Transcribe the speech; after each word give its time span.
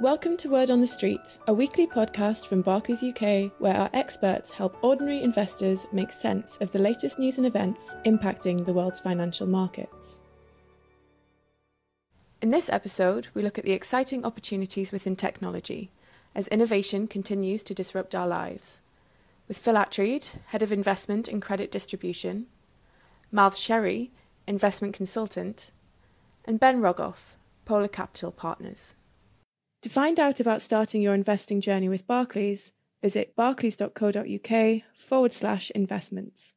Welcome 0.00 0.36
to 0.38 0.48
Word 0.48 0.72
on 0.72 0.80
the 0.80 0.88
Street, 0.88 1.38
a 1.46 1.54
weekly 1.54 1.86
podcast 1.86 2.48
from 2.48 2.62
Barclays 2.62 3.04
UK 3.04 3.52
where 3.60 3.76
our 3.76 3.88
experts 3.92 4.50
help 4.50 4.76
ordinary 4.82 5.22
investors 5.22 5.86
make 5.92 6.12
sense 6.12 6.56
of 6.56 6.72
the 6.72 6.80
latest 6.80 7.20
news 7.20 7.38
and 7.38 7.46
events 7.46 7.94
impacting 8.04 8.64
the 8.64 8.72
world's 8.72 8.98
financial 8.98 9.46
markets. 9.46 10.20
In 12.42 12.50
this 12.50 12.68
episode, 12.68 13.28
we 13.34 13.42
look 13.42 13.56
at 13.56 13.64
the 13.64 13.70
exciting 13.70 14.24
opportunities 14.24 14.90
within 14.90 15.14
technology 15.14 15.92
as 16.34 16.48
innovation 16.48 17.06
continues 17.06 17.62
to 17.62 17.72
disrupt 17.72 18.16
our 18.16 18.26
lives. 18.26 18.80
With 19.46 19.58
Phil 19.58 19.76
Attreed, 19.76 20.32
Head 20.46 20.62
of 20.62 20.72
Investment 20.72 21.28
and 21.28 21.40
Credit 21.40 21.70
Distribution, 21.70 22.46
Miles 23.30 23.60
Sherry, 23.60 24.10
Investment 24.48 24.92
Consultant, 24.92 25.70
and 26.44 26.58
Ben 26.58 26.80
Rogoff, 26.80 27.34
Polar 27.64 27.86
Capital 27.86 28.32
Partners. 28.32 28.94
To 29.84 29.90
find 29.90 30.18
out 30.18 30.40
about 30.40 30.62
starting 30.62 31.02
your 31.02 31.12
investing 31.12 31.60
journey 31.60 31.90
with 31.90 32.06
Barclays, 32.06 32.72
visit 33.02 33.36
barclays.co.uk 33.36 34.82
forward 34.96 35.32
slash 35.34 35.70
investments. 35.72 36.54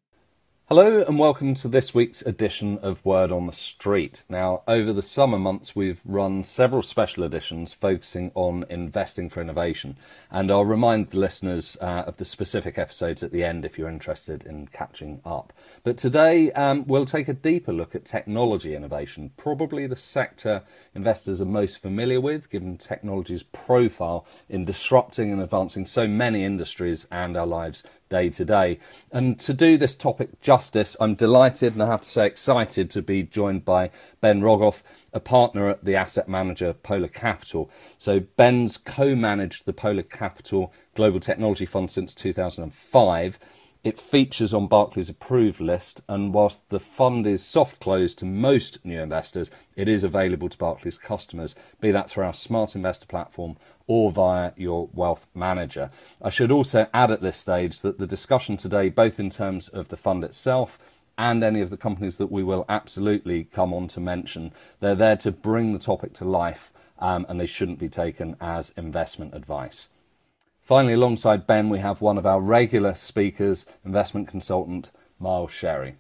Hello 0.70 1.02
and 1.08 1.18
welcome 1.18 1.54
to 1.54 1.70
this 1.70 1.94
week's 1.96 2.22
edition 2.24 2.78
of 2.80 3.06
Word 3.06 3.32
on 3.32 3.46
the 3.46 3.54
Street. 3.54 4.26
Now, 4.28 4.64
over 4.68 4.92
the 4.92 5.02
summer 5.02 5.40
months, 5.40 5.78
we've 5.78 6.02
run 6.04 6.44
several 6.44 6.82
special 6.82 7.24
editions 7.24 7.74
focusing 7.74 8.34
on 8.36 8.66
investing 8.70 9.30
for 9.30 9.40
innovation, 9.40 9.98
and 10.30 10.52
I'll 10.52 10.66
remind 10.66 11.08
the 11.08 11.20
listeners 11.20 11.78
uh, 11.80 12.04
of 12.06 12.18
the 12.18 12.26
specific 12.26 12.78
episodes 12.78 13.24
at 13.24 13.32
the 13.32 13.46
end 13.46 13.64
if 13.64 13.78
you're 13.78 13.88
interested 13.88 14.44
in 14.44 14.68
catching 14.68 15.22
up. 15.24 15.54
But 15.86 15.98
today, 15.98 16.52
um, 16.52 16.86
we'll 16.86 17.06
take 17.06 17.30
a 17.30 17.34
deeper 17.34 17.72
look 17.72 17.96
at 17.96 18.04
technology 18.04 18.76
innovation, 18.76 19.32
probably 19.38 19.88
the 19.88 19.96
sector 19.96 20.64
investors 20.94 21.40
are 21.40 21.46
most 21.46 21.82
familiar 21.82 22.20
with, 22.20 22.50
given 22.50 22.78
technology's 22.78 23.44
profile 23.44 24.26
in 24.50 24.66
disrupting 24.66 25.32
and 25.32 25.42
advancing 25.42 25.86
so 25.86 26.10
many 26.10 26.44
industries 26.44 27.08
and 27.10 27.38
our 27.38 27.48
lives 27.48 27.84
day 28.10 28.30
to 28.30 28.46
day. 28.46 28.80
And 29.12 29.40
to 29.40 29.54
do 29.54 29.78
this 29.78 29.96
topic 29.96 30.42
justice, 30.42 30.96
I'm 31.00 31.16
delighted 31.16 31.74
and 31.74 31.84
I 31.84 31.88
have 31.88 32.02
to 32.02 32.10
say 32.10 32.28
excited 32.28 32.90
to 32.92 33.02
be 33.02 33.24
joined 33.24 33.66
by 33.66 33.92
Ben 34.22 34.42
Rogoff, 34.42 34.82
a 35.14 35.20
partner 35.20 35.70
at 35.70 35.84
the 35.84 35.96
asset 35.96 36.28
manager 36.28 36.74
Polar 36.74 37.08
Capital. 37.08 37.70
So 37.98 38.20
Ben's 38.20 38.78
co-managed 38.78 39.66
the 39.66 39.74
Polar 39.74 40.04
Capital 40.04 40.74
Global 40.96 41.20
Technology 41.20 41.66
Fund 41.66 41.92
since 41.92 42.14
2005 42.16 43.40
it 43.84 44.00
features 44.00 44.54
on 44.54 44.68
Barclays' 44.68 45.10
approved 45.10 45.60
list, 45.60 46.02
and 46.08 46.34
whilst 46.34 46.68
the 46.70 46.80
fund 46.80 47.26
is 47.28 47.44
soft 47.44 47.80
closed 47.80 48.20
to 48.20 48.26
most 48.26 48.84
new 48.86 49.02
investors, 49.02 49.52
it 49.76 49.88
is 49.88 50.04
available 50.04 50.50
to 50.50 50.58
Barclays 50.58 50.98
customers, 50.98 51.56
be 51.80 51.92
that 51.92 52.10
through 52.10 52.26
our 52.26 52.34
Smart 52.34 52.76
Investor 52.76 53.06
platform 53.06 53.58
or 53.88 54.12
via 54.12 54.52
your 54.56 54.90
wealth 54.94 55.28
manager. 55.34 55.90
I 56.22 56.30
should 56.30 56.52
also 56.52 56.88
add 56.94 57.12
at 57.12 57.22
this 57.22 57.38
stage 57.38 57.82
that 57.82 57.98
the 57.98 58.08
discussion 58.08 58.58
today, 58.58 58.90
both 58.90 59.20
in 59.20 59.30
terms 59.30 59.68
of 59.70 59.88
the 59.88 59.98
fund 59.98 60.24
itself 60.24 60.78
and 61.18 61.44
any 61.44 61.62
of 61.62 61.70
the 61.70 61.78
companies 61.78 62.18
that 62.18 62.32
we 62.32 62.44
will 62.44 62.66
absolutely 62.70 63.46
come 63.46 63.74
on 63.74 63.88
to 63.90 64.00
mention, 64.00 64.54
they're 64.80 64.96
there 64.96 65.18
to 65.18 65.32
bring 65.32 65.74
the 65.74 65.80
topic 65.80 66.14
to 66.14 66.26
life 66.26 66.72
um, 67.00 67.26
and 67.30 67.40
they 67.40 67.48
shouldn't 67.48 67.80
be 67.80 67.90
taken 67.90 68.36
as 68.40 68.74
investment 68.78 69.34
advice. 69.34 69.90
Finally, 70.68 70.96
alongside 70.96 71.48
Ben, 71.48 71.70
we 71.70 71.80
have 71.80 72.02
one 72.02 72.18
of 72.18 72.26
our 72.26 72.42
regular 72.42 72.94
speakers, 72.94 73.66
investment 73.86 74.28
consultant 74.28 74.92
Miles 75.18 75.50
Sherry. 75.50 75.96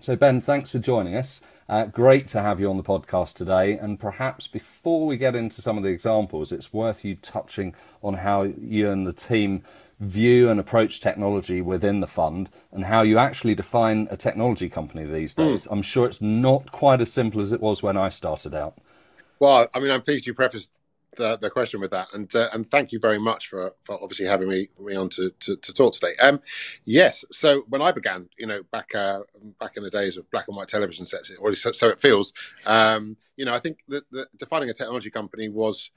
So, 0.00 0.16
Ben, 0.16 0.40
thanks 0.40 0.70
for 0.70 0.78
joining 0.78 1.14
us. 1.14 1.42
Uh, 1.68 1.84
great 1.84 2.26
to 2.28 2.40
have 2.40 2.58
you 2.58 2.70
on 2.70 2.78
the 2.78 2.82
podcast 2.82 3.34
today. 3.34 3.76
And 3.76 4.00
perhaps 4.00 4.46
before 4.46 5.06
we 5.06 5.18
get 5.18 5.36
into 5.36 5.60
some 5.60 5.76
of 5.76 5.84
the 5.84 5.90
examples, 5.90 6.50
it's 6.50 6.72
worth 6.72 7.04
you 7.04 7.14
touching 7.16 7.74
on 8.02 8.14
how 8.14 8.44
you 8.44 8.90
and 8.90 9.06
the 9.06 9.12
team 9.12 9.64
view 10.00 10.48
and 10.48 10.58
approach 10.58 11.02
technology 11.02 11.60
within 11.60 12.00
the 12.00 12.06
fund 12.06 12.48
and 12.72 12.86
how 12.86 13.02
you 13.02 13.18
actually 13.18 13.54
define 13.54 14.08
a 14.10 14.16
technology 14.16 14.70
company 14.70 15.04
these 15.04 15.34
hmm. 15.34 15.42
days. 15.42 15.66
Mm. 15.66 15.72
I'm 15.72 15.82
sure 15.82 16.06
it's 16.06 16.22
not 16.22 16.72
quite 16.72 17.02
as 17.02 17.12
simple 17.12 17.42
as 17.42 17.52
it 17.52 17.60
was 17.60 17.82
when 17.82 17.98
I 17.98 18.08
started 18.08 18.54
out. 18.54 18.78
Well, 19.40 19.66
I 19.74 19.78
mean, 19.78 19.90
I'm 19.90 20.00
pleased 20.00 20.26
you 20.26 20.32
prefaced 20.32 20.80
the, 21.16 21.36
the 21.36 21.50
question 21.50 21.80
with 21.80 21.90
that, 21.90 22.08
and 22.14 22.34
uh, 22.34 22.48
and 22.52 22.66
thank 22.66 22.92
you 22.92 23.00
very 23.00 23.18
much 23.18 23.48
for, 23.48 23.72
for 23.82 23.94
obviously 24.02 24.26
having 24.26 24.48
me 24.48 24.68
me 24.78 24.94
on 24.94 25.08
to, 25.10 25.30
to, 25.40 25.56
to 25.56 25.72
talk 25.72 25.92
today. 25.92 26.12
Um, 26.22 26.40
yes, 26.84 27.24
so 27.32 27.64
when 27.68 27.82
I 27.82 27.92
began, 27.92 28.28
you 28.38 28.46
know, 28.46 28.62
back 28.70 28.94
uh, 28.94 29.20
back 29.58 29.76
in 29.76 29.82
the 29.82 29.90
days 29.90 30.16
of 30.16 30.30
black 30.30 30.46
and 30.48 30.56
white 30.56 30.68
television 30.68 31.06
sets, 31.06 31.32
or 31.38 31.54
so, 31.54 31.72
so 31.72 31.88
it 31.88 32.00
feels, 32.00 32.32
um, 32.66 33.16
you 33.36 33.44
know, 33.44 33.54
I 33.54 33.58
think 33.58 33.78
that, 33.88 34.10
that 34.12 34.36
defining 34.38 34.70
a 34.70 34.74
technology 34.74 35.10
company 35.10 35.48
was 35.48 35.90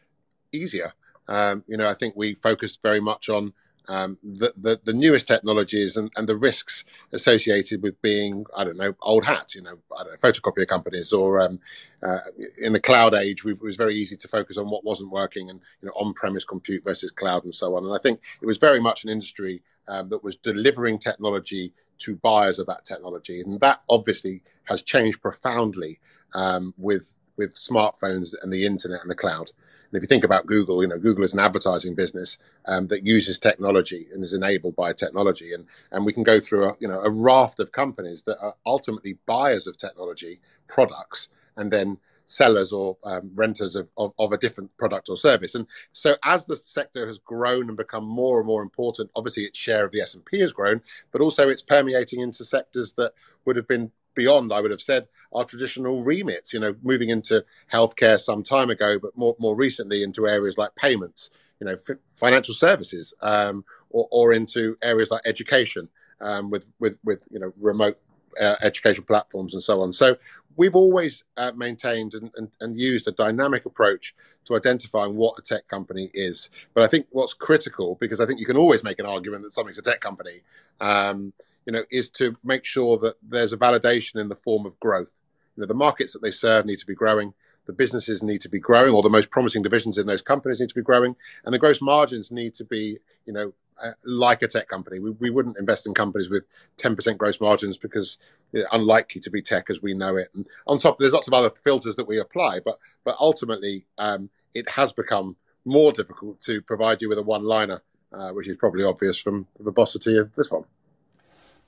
easier. 0.52 0.91
Um, 1.28 1.63
you 1.68 1.78
know, 1.78 1.88
I 1.88 1.94
think 1.94 2.16
we 2.16 2.34
focused 2.34 2.81
very 2.81 3.00
much 3.00 3.29
on 3.29 3.53
um, 3.90 4.18
the, 4.24 4.54
the, 4.58 4.80
the 4.84 4.94
newest 4.94 5.28
technologies 5.28 5.98
and, 5.98 6.12
and 6.16 6.28
the 6.28 6.38
risks 6.38 6.86
associated 7.12 7.84
with 7.84 8.02
being 8.02 8.46
I 8.56 8.64
don't 8.64 8.78
know 8.78 8.96
old 9.02 9.26
hats 9.26 9.56
you 9.56 9.62
know 9.62 9.78
I 9.98 10.04
don't 10.04 10.12
know 10.12 10.30
photocopier 10.30 10.68
companies 10.68 11.12
or 11.12 11.42
um, 11.42 11.60
uh, 12.02 12.20
in 12.62 12.74
the 12.74 12.80
cloud 12.80 13.14
age 13.14 13.46
it 13.46 13.62
was 13.62 13.76
very 13.76 13.96
easy 13.96 14.16
to 14.16 14.28
focus 14.28 14.58
on 14.58 14.70
what 14.70 14.84
wasn't 14.84 15.12
working 15.12 15.50
and 15.50 15.60
you 15.82 15.88
know 15.88 15.94
on-premise 15.96 16.46
compute 16.46 16.84
versus 16.84 17.12
cloud 17.12 17.44
and 17.44 17.54
so 17.54 17.76
on. 17.76 17.86
And 17.86 17.94
I 17.94 17.98
think 17.98 18.22
it 18.42 18.46
was 18.46 18.58
very 18.58 18.80
much 18.80 19.04
an 19.04 19.10
industry 19.10 19.64
um, 19.88 20.10
that 20.10 20.24
was 20.24 20.36
delivering 20.36 20.98
technology 20.98 21.74
to 22.00 22.16
buyers 22.16 22.60
of 22.60 22.68
that 22.68 22.86
technology. 22.86 23.42
And 23.42 23.60
that 23.62 23.82
obviously 23.90 24.42
has 24.66 24.82
changed 24.82 25.22
profoundly 25.22 26.00
um, 26.34 26.74
with 26.78 27.14
with 27.38 27.56
smartphones 27.56 28.34
and 28.42 28.52
the 28.52 28.66
internet 28.66 29.02
and 29.02 29.10
the 29.10 29.16
cloud. 29.16 29.50
And 29.94 29.98
if 29.98 30.04
you 30.04 30.08
think 30.08 30.24
about 30.24 30.48
Google, 30.48 30.82
you 30.82 30.88
know, 30.88 30.98
Google 30.98 31.24
is 31.24 31.34
an 31.34 31.40
advertising 31.40 31.94
business 31.94 32.38
um, 32.68 32.88
that 32.88 33.06
uses 33.06 33.38
technology 33.38 34.08
and 34.12 34.24
is 34.24 34.34
enabled 34.34 34.76
by 34.76 34.94
technology. 34.94 35.54
And, 35.54 35.66
and 35.92 36.06
we 36.06 36.14
can 36.14 36.24
go 36.24 36.40
through 36.40 36.70
a, 36.70 36.76
you 36.80 36.88
know, 36.88 37.00
a 37.02 37.10
raft 37.10 37.60
of 37.60 37.72
companies 37.72 38.24
that 38.24 38.40
are 38.42 38.56
ultimately 38.66 39.18
buyers 39.26 39.68
of 39.68 39.78
technology 39.78 40.40
products 40.68 41.30
and 41.56 41.72
then 41.72 42.00
sellers 42.26 42.72
or 42.72 42.98
um, 43.04 43.30
renters 43.36 43.76
of, 43.76 43.92
of, 43.98 44.14
of, 44.18 44.32
a 44.32 44.38
different 44.38 44.76
product 44.78 45.10
or 45.10 45.18
service. 45.18 45.56
And 45.56 45.68
so 45.92 46.16
as 46.24 46.46
the 46.46 46.56
sector 46.56 47.06
has 47.06 47.20
grown 47.20 47.68
and 47.68 47.78
become 47.78 48.06
more 48.06 48.40
and 48.40 48.48
more 48.48 48.62
important, 48.62 49.12
obviously 49.16 49.44
its 49.44 49.60
share 49.60 49.86
of 49.86 49.92
the 49.92 50.02
S&P 50.02 50.40
has 50.40 50.54
grown, 50.54 50.82
but 51.12 51.22
also 51.22 51.50
it's 51.50 51.62
permeating 51.62 52.22
into 52.22 52.46
sectors 52.46 52.94
that 52.94 53.14
would 53.46 53.56
have 53.56 53.68
been 53.68 53.92
beyond, 54.16 54.53
I 54.53 54.62
would 54.62 54.72
have 54.72 54.81
said, 54.81 55.07
our 55.34 55.46
traditional 55.46 56.03
remits. 56.03 56.53
You 56.53 56.59
know, 56.59 56.75
moving 56.81 57.09
into 57.09 57.44
healthcare 57.72 58.19
some 58.19 58.44
time 58.44 58.69
ago, 58.69 59.00
but 59.00 59.18
more 59.18 59.35
more 59.40 59.56
recently 59.56 60.03
into 60.03 60.28
areas 60.28 60.57
like 60.57 60.75
payments, 60.75 61.31
you 61.59 61.68
know, 61.68 61.74
f- 61.74 61.97
financial 62.07 62.53
services, 62.53 63.13
um, 63.22 63.66
or, 63.90 64.07
or 64.12 64.34
into 64.34 64.78
areas 64.81 65.12
like 65.12 65.22
education 65.25 65.90
um, 66.22 66.50
with 66.50 66.68
with 66.79 66.97
with 67.03 67.25
you 67.31 67.40
know 67.40 67.53
remote 67.59 67.97
uh, 68.41 68.56
education 68.63 69.03
platforms 69.03 69.53
and 69.53 69.62
so 69.62 69.81
on. 69.81 69.91
So 69.91 70.16
we've 70.56 70.75
always 70.75 71.23
uh, 71.38 71.52
maintained 71.56 72.13
and, 72.13 72.31
and, 72.35 72.50
and, 72.59 72.79
used 72.79 73.07
a 73.07 73.12
dynamic 73.12 73.66
approach 73.66 74.16
to 74.46 74.56
identifying 74.56 75.16
what 75.16 75.38
a 75.38 75.41
tech 75.41 75.68
company 75.68 76.12
is. 76.13 76.50
But 76.73 76.84
I 76.84 76.88
think 76.88 77.07
what's 77.12 77.34
critical, 77.34 77.97
because 78.00 78.19
I 78.19 78.25
think 78.25 78.40
you 78.40 78.46
can 78.46 78.57
always 78.57 78.84
make 78.84 79.00
an 79.00 79.06
argument 79.06 79.44
that 79.44 79.53
something's 79.53 79.78
a 79.78 79.81
tech 79.81 80.02
company, 80.02 80.41
um, 80.79 81.34
you 81.66 81.74
know, 81.74 81.84
is 81.91 82.09
to 82.12 82.35
make 82.44 82.66
sure 82.66 82.97
that 82.97 83.16
there's 83.22 83.53
a 83.53 83.57
validation 83.57 84.19
in 84.19 84.29
the 84.29 84.35
form 84.35 84.66
of 84.66 84.79
growth. 84.79 85.12
You 85.56 85.62
know, 85.62 85.68
the 85.68 85.74
markets 85.74 86.13
that 86.13 86.22
they 86.22 86.31
serve 86.31 86.66
need 86.66 86.79
to 86.79 86.88
be 86.88 86.96
growing, 86.96 87.34
the 87.66 87.74
businesses 87.74 88.24
need 88.24 88.41
to 88.41 88.50
be 88.50 88.59
growing, 88.59 88.94
or 88.94 89.01
the 89.01 89.09
most 89.09 89.31
promising 89.31 89.62
divisions 89.62 89.97
in 89.97 90.07
those 90.07 90.22
companies 90.22 90.59
need 90.59 90.69
to 90.69 90.75
be 90.75 90.81
growing, 90.81 91.16
and 91.46 91.53
the 91.53 91.59
gross 91.59 91.81
margins 91.81 92.31
need 92.31 92.53
to 92.56 92.66
be, 92.66 92.97
you 93.25 93.34
know, 93.34 93.53
uh, 93.81 93.91
like 94.06 94.41
a 94.41 94.47
tech 94.47 94.68
company. 94.68 95.00
We, 95.00 95.12
we 95.12 95.29
wouldn't 95.29 95.57
invest 95.57 95.88
in 95.88 95.94
companies 95.94 96.29
with 96.29 96.44
10% 96.78 97.18
gross 97.18 97.41
margins 97.41 97.78
because 97.78 98.18
it's 98.52 98.68
unlikely 98.72 99.19
to 99.22 99.31
be 99.31 99.41
tech 99.41 99.69
as 99.69 99.81
we 99.81 99.94
know 99.94 100.16
it. 100.16 100.29
And 100.35 100.46
on 100.68 100.79
top, 100.79 101.00
there's 101.00 101.13
lots 101.13 101.28
of 101.28 101.34
other 101.34 101.50
filters 101.50 101.96
that 101.96 102.07
we 102.07 102.19
apply, 102.19 102.59
but 102.63 102.78
but 103.03 103.16
ultimately, 103.19 103.85
um, 103.97 104.29
it 104.53 104.69
has 104.69 104.94
become 104.94 105.38
more 105.66 105.91
difficult 105.91 106.40
to 106.41 106.61
provide 106.61 107.02
you 107.02 107.09
with 107.09 107.17
a 107.17 107.23
one-liner, 107.23 107.82
uh, 108.11 108.32
which 108.32 108.47
is 108.47 108.58
probably 108.58 108.84
obvious 108.84 109.17
from 109.17 109.47
the 109.58 109.64
verbosity 109.64 110.17
of 110.17 110.34
this 110.35 110.52
one. 110.52 110.66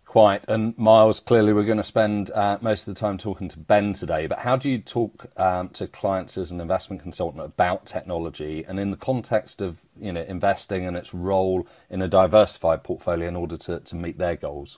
Quite. 0.05 0.45
And 0.47 0.77
Miles, 0.77 1.19
clearly 1.19 1.51
we're 1.51 1.65
going 1.65 1.77
to 1.77 1.83
spend 1.83 2.31
uh, 2.31 2.57
most 2.61 2.87
of 2.87 2.93
the 2.93 2.99
time 2.99 3.17
talking 3.17 3.49
to 3.49 3.59
Ben 3.59 3.91
today, 3.91 4.27
but 4.27 4.39
how 4.39 4.55
do 4.55 4.69
you 4.69 4.77
talk 4.77 5.25
um, 5.35 5.69
to 5.69 5.87
clients 5.87 6.37
as 6.37 6.51
an 6.51 6.61
investment 6.61 7.01
consultant 7.01 7.43
about 7.43 7.85
technology 7.85 8.63
and 8.65 8.79
in 8.79 8.91
the 8.91 8.97
context 8.97 9.61
of 9.61 9.79
you 9.99 10.13
know 10.13 10.21
investing 10.21 10.85
and 10.85 10.95
its 10.95 11.13
role 11.13 11.67
in 11.89 12.01
a 12.01 12.07
diversified 12.07 12.83
portfolio 12.83 13.27
in 13.27 13.35
order 13.35 13.57
to, 13.57 13.79
to 13.81 13.95
meet 13.95 14.17
their 14.17 14.35
goals? 14.35 14.77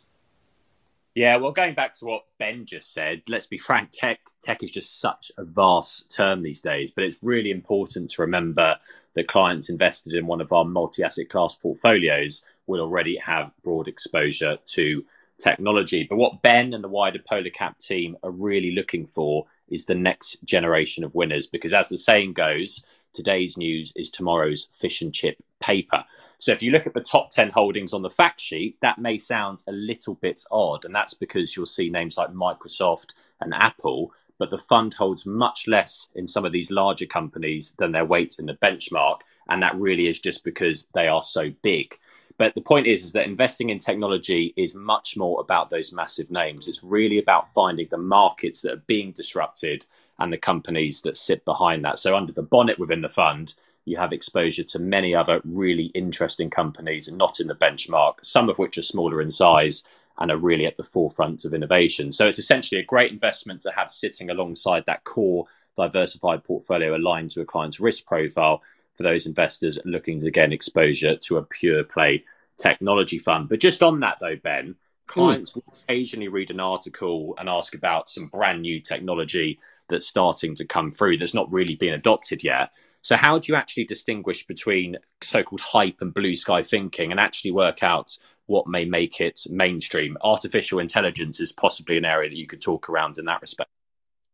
Yeah, 1.14 1.38
well, 1.38 1.52
going 1.52 1.74
back 1.74 1.98
to 1.98 2.06
what 2.06 2.26
Ben 2.40 2.66
just 2.66 2.94
said, 2.94 3.24
let's 3.28 3.48
be 3.48 3.58
frank, 3.58 3.90
tech 3.92 4.20
tech 4.42 4.64
is 4.64 4.72
just 4.72 5.00
such 5.00 5.32
a 5.38 5.44
vast 5.44 6.16
term 6.16 6.42
these 6.42 6.62
days, 6.62 6.90
but 6.90 7.04
it's 7.04 7.18
really 7.22 7.52
important 7.52 8.10
to 8.12 8.22
remember 8.22 8.76
that 9.16 9.28
clients 9.28 9.70
invested 9.70 10.14
in 10.14 10.26
one 10.26 10.42
of 10.42 10.54
our 10.54 10.64
multi-asset 10.64 11.30
class 11.30 11.56
portfolios 11.56 12.44
will 12.68 12.82
already 12.82 13.18
have 13.18 13.52
broad 13.64 13.88
exposure 13.88 14.58
to 14.66 15.04
technology. 15.38 16.06
But 16.10 16.18
what 16.18 16.42
Ben 16.42 16.74
and 16.74 16.84
the 16.84 16.90
wider 16.90 17.20
Polar 17.20 17.50
Cap 17.50 17.78
team 17.78 18.18
are 18.24 18.32
really 18.32 18.72
looking 18.72 19.06
for 19.06 19.46
is 19.70 19.86
the 19.86 19.96
next 19.96 20.38
generation 20.46 21.04
of 21.04 21.16
winners. 21.16 21.48
Because 21.48 21.74
as 21.74 21.90
the 21.90 21.98
saying 21.98 22.34
goes, 22.34 22.84
today's 23.14 23.58
news 23.58 23.94
is 23.96 24.10
tomorrow's 24.10 24.68
fish 24.72 25.02
and 25.02 25.14
chip 25.14 25.38
paper. 25.60 26.04
So 26.40 26.52
if 26.52 26.62
you 26.62 26.72
look 26.72 26.88
at 26.88 26.94
the 26.94 27.02
top 27.02 27.30
10 27.32 27.50
holdings 27.50 27.94
on 27.94 28.02
the 28.02 28.10
fact 28.10 28.40
sheet, 28.40 28.78
that 28.82 29.00
may 29.00 29.18
sound 29.18 29.64
a 29.68 29.72
little 29.72 30.16
bit 30.16 30.44
odd. 30.52 30.86
And 30.86 30.94
that's 30.94 31.14
because 31.14 31.56
you'll 31.56 31.66
see 31.66 31.90
names 31.90 32.18
like 32.18 32.32
Microsoft 32.32 33.14
and 33.42 33.54
Apple, 33.54 34.14
but 34.40 34.52
the 34.52 34.58
fund 34.58 34.94
holds 34.94 35.26
much 35.26 35.68
less 35.68 36.08
in 36.16 36.28
some 36.28 36.46
of 36.46 36.52
these 36.52 36.72
larger 36.72 37.08
companies 37.08 37.74
than 37.78 37.92
their 37.92 38.06
weight 38.06 38.36
in 38.40 38.46
the 38.46 38.54
benchmark. 38.54 39.20
And 39.50 39.64
that 39.64 39.76
really 39.76 40.08
is 40.08 40.20
just 40.20 40.44
because 40.44 40.88
they 40.94 41.08
are 41.08 41.24
so 41.24 41.52
big. 41.62 41.98
But 42.38 42.54
the 42.54 42.62
point 42.62 42.88
is, 42.88 43.04
is 43.04 43.14
that 43.14 43.26
investing 43.26 43.70
in 43.70 43.80
technology 43.80 44.54
is 44.56 44.76
much 44.76 45.18
more 45.18 45.42
about 45.42 45.70
those 45.70 45.92
massive 45.92 46.30
names. 46.30 46.68
It's 46.68 46.84
really 46.84 47.18
about 47.18 47.54
finding 47.54 47.88
the 47.90 47.98
markets 47.98 48.62
that 48.62 48.74
are 48.74 48.84
being 48.88 49.12
disrupted 49.12 49.86
and 50.20 50.32
the 50.32 50.38
companies 50.38 51.02
that 51.02 51.18
sit 51.18 51.44
behind 51.46 51.84
that. 51.86 52.00
So 52.00 52.16
under 52.16 52.32
the 52.32 52.44
bonnet 52.44 52.78
within 52.80 53.02
the 53.02 53.10
fund, 53.10 53.54
you 53.86 53.98
have 53.98 54.14
exposure 54.14 54.64
to 54.64 54.80
many 54.80 55.16
other 55.16 55.42
really 55.46 55.86
interesting 55.96 56.50
companies 56.50 57.08
and 57.08 57.18
not 57.18 57.40
in 57.40 57.48
the 57.48 57.56
benchmark, 57.56 58.16
some 58.22 58.50
of 58.50 58.60
which 58.60 58.78
are 58.78 58.84
smaller 58.84 59.22
in 59.22 59.32
size 59.32 59.84
and 60.20 60.30
are 60.32 60.38
really 60.38 60.66
at 60.66 60.78
the 60.78 60.84
forefront 60.84 61.46
of 61.46 61.54
innovation. 61.54 62.12
So 62.12 62.28
it's 62.28 62.40
essentially 62.40 62.82
a 62.82 62.86
great 62.86 63.12
investment 63.12 63.62
to 63.62 63.72
have 63.72 63.90
sitting 63.90 64.30
alongside 64.30 64.84
that 64.88 65.04
core 65.04 65.46
diversified 65.76 66.44
portfolio 66.44 66.98
aligned 66.98 67.30
to 67.32 67.42
a 67.42 67.46
client's 67.46 67.80
risk 67.80 68.06
profile 68.06 68.62
for 68.98 69.04
those 69.04 69.26
investors 69.26 69.80
looking 69.86 70.20
to 70.22 70.32
gain 70.32 70.52
exposure 70.52 71.16
to 71.16 71.38
a 71.38 71.44
pure 71.44 71.84
play 71.84 72.24
technology 72.58 73.20
fund. 73.20 73.48
But 73.48 73.60
just 73.60 73.84
on 73.84 74.00
that 74.02 74.18
though, 74.20 74.36
Ben, 74.36 74.76
clients 75.06 75.52
mm. 75.52 75.56
will 75.56 75.74
occasionally 75.84 76.28
read 76.28 76.52
an 76.52 76.60
article 76.60 77.36
and 77.38 77.48
ask 77.48 77.76
about 77.76 78.10
some 78.10 78.28
brand 78.28 78.62
new 78.62 78.82
technology 78.82 79.60
that's 79.90 80.08
starting 80.08 80.56
to 80.56 80.66
come 80.66 80.92
through 80.92 81.18
that's 81.18 81.34
not 81.34 81.52
really 81.52 81.76
been 81.76 81.94
adopted 81.94 82.44
yet. 82.44 82.72
So, 83.02 83.16
how 83.16 83.40
do 83.40 83.52
you 83.52 83.56
actually 83.56 83.86
distinguish 83.86 84.46
between 84.46 84.98
so 85.22 85.44
called 85.44 85.62
hype 85.62 86.02
and 86.02 86.14
blue 86.14 86.36
sky 86.36 86.62
thinking 86.64 87.12
and 87.12 87.20
actually 87.20 87.52
work 87.52 87.84
out 87.84 88.18
what 88.48 88.68
may 88.68 88.86
make 88.86 89.22
it 89.22 89.42
mainstream? 89.50 90.18
Artificial 90.22 90.80
intelligence 90.80 91.40
is 91.40 91.52
possibly 91.52 91.98
an 91.98 92.06
area 92.06 92.30
that 92.30 92.38
you 92.38 92.48
could 92.48 92.62
talk 92.62 92.90
around 92.90 93.18
in 93.18 93.26
that 93.26 93.42
respect. 93.42 93.70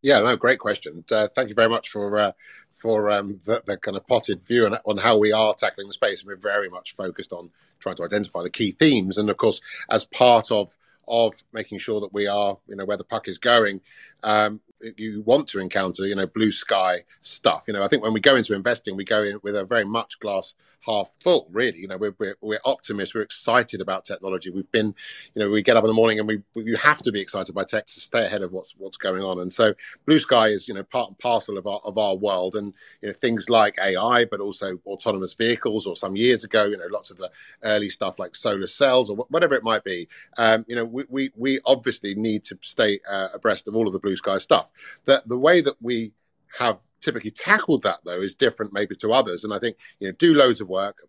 Yeah, 0.04 0.20
no, 0.20 0.36
great 0.36 0.60
question. 0.60 1.04
Uh, 1.10 1.28
thank 1.30 1.48
you 1.48 1.56
very 1.56 1.70
much 1.70 1.90
for 1.90 2.20
uh, 2.20 2.32
for 2.74 3.10
um, 3.10 3.40
the, 3.46 3.64
the, 3.66 3.78
kind 3.78 3.96
of 3.96 4.06
potted 4.06 4.44
view 4.44 4.66
on, 4.66 4.78
on 4.86 4.98
how 4.98 5.18
we 5.18 5.32
are 5.32 5.56
tackling 5.56 5.88
the 5.88 5.94
space. 5.94 6.22
And 6.22 6.28
we're 6.28 6.36
very 6.36 6.68
much 6.70 6.94
focused 6.94 7.32
on 7.32 7.52
trying 7.80 7.96
to 7.96 8.04
identify 8.04 8.44
the 8.44 8.50
key 8.50 8.72
themes, 8.72 9.18
and 9.18 9.30
of 9.30 9.38
course, 9.38 9.62
as 9.90 10.06
part 10.06 10.52
of 10.52 10.76
of 11.08 11.34
making 11.54 11.80
sure 11.80 12.00
that 12.02 12.14
we 12.14 12.28
are, 12.28 12.58
you 12.68 12.76
know, 12.76 12.86
where 12.86 12.98
the 12.98 13.04
puck 13.04 13.28
is 13.28 13.38
going. 13.38 13.82
Um, 14.24 14.62
you 14.98 15.22
want 15.22 15.48
to 15.48 15.60
encounter, 15.60 16.06
you 16.06 16.16
know, 16.16 16.28
blue 16.28 16.52
sky 16.52 17.00
stuff. 17.22 17.66
You 17.68 17.74
know, 17.74 17.84
I 17.84 17.88
think 17.88 18.04
when 18.04 18.14
we 18.14 18.20
go 18.20 18.36
into 18.36 18.54
investing, 18.54 18.98
we 18.98 19.06
go 19.06 19.24
in 19.24 19.40
with 19.42 19.56
a 19.56 19.64
very 19.64 19.86
much 19.86 20.20
glass 20.20 20.54
half 20.86 21.16
full. 21.22 21.48
Really, 21.52 21.80
you 21.80 21.88
know, 21.88 21.98
we're 21.98 22.16
we're, 22.18 22.36
we're 22.42 22.60
optimists. 22.66 23.16
We're 23.16 23.22
excited 23.22 23.82
about 23.82 24.06
technology. 24.06 24.50
We've 24.50 24.72
been, 24.72 24.96
you 25.34 25.42
know, 25.42 25.50
we 25.50 25.62
get 25.62 25.78
up 25.78 25.84
in 25.84 25.88
the 25.88 25.94
morning 25.94 26.20
and 26.20 26.28
we 26.28 26.42
you 26.56 26.76
have 26.78 27.02
to 27.04 27.12
be 27.12 27.20
excited 27.20 27.54
by 27.54 27.64
tech 27.64 27.86
to 27.88 28.00
stay 28.00 28.26
ahead 28.26 28.42
of 28.42 28.52
what's 28.52 28.76
what's 28.78 28.98
going 28.98 29.24
on. 29.24 29.40
And 29.40 29.52
so, 29.52 29.74
blue 30.06 30.20
sky 30.20 30.48
is 30.48 30.68
you 30.68 30.74
know 30.74 30.84
part 30.84 31.10
and 31.10 31.20
parcel 31.20 31.58
of 31.58 31.68
our 31.68 31.80
of 31.84 31.98
our 31.98 32.16
world. 32.16 32.56
And 32.56 32.74
you 33.02 33.10
know, 33.10 33.14
things 33.14 33.50
like 33.50 33.78
AI, 33.80 34.26
but 34.26 34.40
also 34.40 34.80
autonomous 34.86 35.34
vehicles. 35.34 35.88
Or 35.88 35.96
some 35.96 36.16
years 36.16 36.44
ago, 36.44 36.66
you 36.66 36.78
know, 36.78 36.88
lots 36.90 37.12
of 37.12 37.18
the 37.18 37.32
early 37.64 37.90
stuff 37.90 38.20
like 38.20 38.36
solar 38.36 38.68
cells 38.68 39.10
or 39.10 39.16
whatever 39.30 39.56
it 39.56 39.64
might 39.64 39.84
be. 39.84 40.08
Um, 40.38 40.66
you 40.68 40.76
know, 40.76 40.86
we, 40.86 41.04
we 41.10 41.32
we 41.36 41.60
obviously 41.66 42.16
need 42.16 42.44
to 42.46 42.58
stay 42.62 43.00
uh, 43.10 43.30
abreast 43.34 43.68
of 43.68 43.76
all 43.76 43.88
of 43.88 43.94
the 43.94 44.00
blue 44.00 44.16
sky 44.16 44.38
stuff. 44.38 44.72
The 45.06 45.24
the 45.26 45.38
way 45.38 45.62
that 45.62 45.76
we 45.82 46.12
have 46.58 46.80
typically 47.02 47.32
tackled 47.32 47.84
that 47.84 48.00
though 48.06 48.22
is 48.22 48.36
different 48.36 48.74
maybe 48.74 48.96
to 48.96 49.12
others. 49.12 49.44
And 49.44 49.54
i 49.54 49.60
think 49.60 49.78
you 50.00 50.08
know 50.08 50.14
do 50.14 50.36
loads 50.36 50.62
of 50.62 50.70
work 50.70 51.00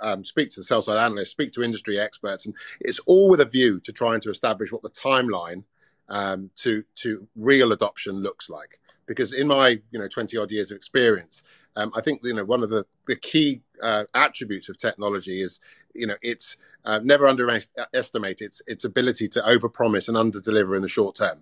um, 0.00 0.24
speak 0.24 0.48
to 0.50 0.60
the 0.60 0.64
sell 0.64 0.82
side 0.82 0.96
analysts 0.96 1.30
speak 1.30 1.50
to 1.52 1.62
industry 1.62 1.98
experts 1.98 2.46
and 2.46 2.54
it's 2.80 3.00
all 3.00 3.28
with 3.28 3.40
a 3.40 3.44
view 3.44 3.80
to 3.80 3.92
trying 3.92 4.20
to 4.20 4.30
establish 4.30 4.70
what 4.70 4.82
the 4.82 4.90
timeline 4.90 5.64
um, 6.08 6.50
to 6.56 6.84
to 6.96 7.26
real 7.36 7.72
adoption 7.72 8.22
looks 8.22 8.48
like. 8.48 8.78
Because 9.06 9.32
in 9.32 9.48
my 9.48 9.80
you 9.90 9.98
know 9.98 10.08
20 10.08 10.36
odd 10.36 10.52
years 10.52 10.70
of 10.70 10.76
experience 10.76 11.42
um, 11.76 11.92
i 11.96 12.00
think 12.00 12.20
you 12.24 12.34
know 12.34 12.44
one 12.44 12.62
of 12.62 12.70
the 12.70 12.84
the 13.08 13.16
key 13.16 13.60
uh, 13.82 14.04
attributes 14.14 14.68
of 14.68 14.78
technology 14.78 15.40
is 15.40 15.60
you 15.94 16.06
know 16.06 16.14
it's 16.22 16.56
uh, 16.84 17.00
never 17.02 17.26
underestimate 17.26 18.40
its 18.40 18.62
its 18.66 18.84
ability 18.84 19.28
to 19.28 19.40
overpromise 19.40 20.08
and 20.08 20.16
underdeliver 20.16 20.76
in 20.76 20.82
the 20.82 20.88
short 20.88 21.16
term 21.16 21.40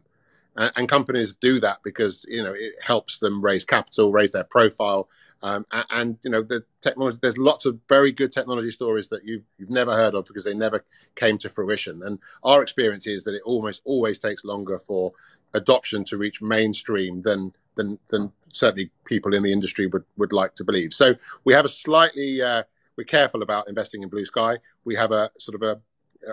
and, 0.56 0.72
and, 0.76 0.88
companies 0.88 1.34
do 1.34 1.60
that 1.60 1.78
because 1.82 2.26
you 2.28 2.42
know 2.42 2.52
it 2.52 2.74
helps 2.82 3.18
them 3.18 3.42
raise 3.42 3.64
capital, 3.64 4.12
raise 4.12 4.30
their 4.30 4.44
profile, 4.44 5.08
um, 5.42 5.64
and, 5.72 5.86
and, 5.90 6.18
you 6.22 6.30
know 6.30 6.42
the 6.42 6.64
technology. 6.80 7.18
There's 7.20 7.38
lots 7.38 7.66
of 7.66 7.78
very 7.88 8.12
good 8.12 8.32
technology 8.32 8.70
stories 8.70 9.08
that 9.08 9.24
you've 9.24 9.44
you've 9.58 9.70
never 9.70 9.92
heard 9.92 10.14
of 10.14 10.26
because 10.26 10.44
they 10.44 10.54
never 10.54 10.84
came 11.14 11.38
to 11.38 11.48
fruition. 11.48 12.02
And 12.02 12.18
our 12.44 12.62
experience 12.62 13.06
is 13.06 13.24
that 13.24 13.34
it 13.34 13.42
almost 13.44 13.82
always 13.84 14.18
takes 14.18 14.44
longer 14.44 14.78
for 14.78 15.12
adoption 15.54 16.04
to 16.04 16.16
reach 16.16 16.42
mainstream 16.42 17.22
than 17.22 17.52
than 17.76 17.98
than 18.08 18.32
certainly 18.52 18.90
people 19.04 19.34
in 19.34 19.42
the 19.42 19.52
industry 19.52 19.86
would 19.86 20.04
would 20.16 20.32
like 20.32 20.54
to 20.56 20.64
believe. 20.64 20.92
So 20.92 21.14
we 21.44 21.52
have 21.52 21.64
a 21.64 21.68
slightly 21.68 22.42
uh, 22.42 22.64
we're 22.96 23.04
careful 23.04 23.42
about 23.42 23.68
investing 23.68 24.02
in 24.02 24.08
blue 24.08 24.26
sky. 24.26 24.58
We 24.84 24.94
have 24.96 25.12
a 25.12 25.30
sort 25.38 25.54
of 25.54 25.62
a 25.62 25.80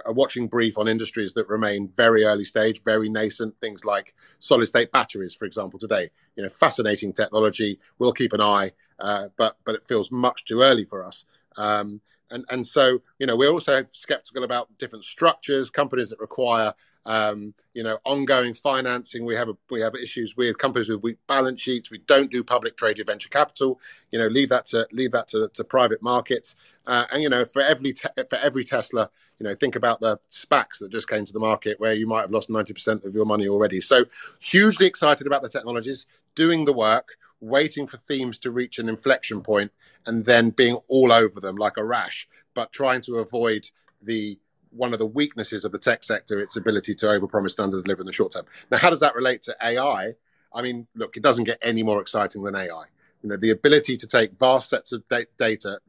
a 0.06 0.12
watching 0.12 0.48
brief 0.48 0.78
on 0.78 0.88
industries 0.88 1.34
that 1.34 1.48
remain 1.48 1.88
very 1.90 2.24
early 2.24 2.44
stage, 2.44 2.84
very 2.84 3.10
nascent. 3.10 3.56
Things 3.62 3.86
like 3.86 4.14
solid 4.40 4.68
state 4.68 4.92
batteries, 4.92 5.34
for 5.34 5.46
example, 5.46 5.80
today. 5.80 6.10
You 6.36 6.44
know, 6.44 6.50
fascinating 6.50 7.14
technology. 7.14 7.80
We'll 8.00 8.14
keep 8.14 8.34
an 8.34 8.42
eye, 8.42 8.72
uh, 9.00 9.30
but 9.38 9.58
but 9.64 9.76
it 9.76 9.88
feels 9.88 10.12
much 10.12 10.46
too 10.46 10.62
early 10.62 10.86
for 10.86 11.04
us. 11.04 11.26
Um, 11.58 12.02
and 12.30 12.46
and 12.50 12.66
so 12.66 13.02
you 13.20 13.28
know, 13.28 13.36
we're 13.36 13.52
also 13.52 13.84
skeptical 13.86 14.44
about 14.44 14.76
different 14.78 15.06
structures, 15.06 15.70
companies 15.70 16.10
that 16.10 16.20
require 16.20 16.74
um, 17.08 17.54
you 17.74 17.84
know, 17.84 17.98
ongoing 18.04 18.54
financing. 18.54 19.26
We 19.26 19.36
have 19.36 19.48
a, 19.48 19.54
we 19.70 19.82
have 19.82 19.96
issues 19.96 20.36
with 20.36 20.58
companies 20.58 20.90
with 20.90 21.02
weak 21.02 21.18
balance 21.26 21.62
sheets. 21.62 21.90
We 21.90 22.00
don't 22.00 22.30
do 22.30 22.44
public 22.44 22.76
traded 22.76 23.08
venture 23.08 23.30
capital. 23.30 23.80
You 24.12 24.20
know, 24.20 24.28
leave 24.28 24.50
that 24.50 24.66
to 24.68 24.88
leave 24.92 25.12
that 25.14 25.28
to, 25.30 25.50
to 25.54 25.64
private 25.64 26.02
markets. 26.02 26.58
Uh, 26.88 27.06
and 27.12 27.22
you 27.22 27.30
know, 27.30 27.44
for 27.44 27.62
every 27.62 27.92
te- 27.94 28.24
for 28.30 28.38
every 28.38 28.64
Tesla, 28.64 29.10
you 29.40 29.46
know, 29.46 29.54
think 29.54 29.76
about 29.76 30.00
the 30.00 30.18
SPACs 30.32 30.80
that 30.80 30.90
just 30.90 31.10
came 31.10 31.26
to 31.26 31.34
the 31.34 31.40
market 31.40 31.80
where 31.80 31.94
you 31.94 32.08
might 32.08 32.22
have 32.22 32.32
lost 32.32 32.50
ninety 32.50 32.74
percent 32.74 33.04
of 33.04 33.14
your 33.14 33.26
money 33.26 33.48
already. 33.48 33.82
So, 33.82 34.06
hugely 34.40 34.88
excited 34.88 35.28
about 35.28 35.42
the 35.42 35.50
technologies, 35.50 36.06
doing 36.34 36.64
the 36.64 36.74
work, 36.74 37.18
waiting 37.42 37.88
for 37.88 37.98
themes 37.98 38.38
to 38.40 38.52
reach 38.52 38.80
an 38.80 38.88
inflection 38.88 39.42
point, 39.42 39.72
and 40.06 40.24
then 40.24 40.50
being 40.50 40.78
all 40.88 41.12
over 41.12 41.42
them 41.42 41.58
like 41.58 41.76
a 41.76 41.84
rash, 41.84 42.28
but 42.54 42.72
trying 42.72 43.02
to 43.02 43.18
avoid 43.18 43.70
the 44.02 44.40
one 44.72 44.94
of 44.94 45.00
the 45.00 45.06
weaknesses 45.06 45.66
of 45.66 45.74
the 45.74 45.80
tech 45.80 46.04
sector, 46.04 46.40
its 46.40 46.56
ability 46.56 46.96
to 46.96 47.06
overpromise 47.08 47.58
and 47.60 47.74
underdeliver 47.74 48.02
in 48.02 48.06
the 48.06 48.14
short 48.14 48.32
term. 48.32 48.46
Now, 48.72 48.78
how 48.78 48.90
does 48.90 49.02
that 49.02 49.16
relate 49.16 49.42
to 49.44 49.56
AI? 49.62 50.14
I 50.54 50.62
mean, 50.62 50.88
look, 50.96 51.18
it 51.18 51.24
doesn't 51.24 51.46
get 51.46 51.60
any 51.62 51.84
more 51.84 52.02
exciting 52.02 52.44
than 52.44 52.56
AI. 52.56 52.86
You 53.28 53.34
know, 53.34 53.38
the 53.42 53.50
ability 53.50 53.98
to 53.98 54.08
take 54.08 54.32
vast 54.40 54.70
sets 54.70 54.94
of 54.94 55.04
data, 55.38 55.82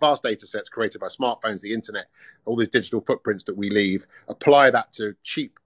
vast 0.00 0.22
data 0.22 0.46
sets 0.46 0.70
created 0.70 1.02
by 1.02 1.08
smartphones, 1.08 1.60
the 1.60 1.74
internet, 1.74 2.06
all 2.46 2.56
these 2.56 2.70
digital 2.70 3.02
footprints 3.02 3.44
that 3.44 3.58
we 3.58 3.68
leave, 3.68 4.06
apply 4.26 4.70
that 4.70 4.90
to 4.94 5.14
cheap 5.22 5.60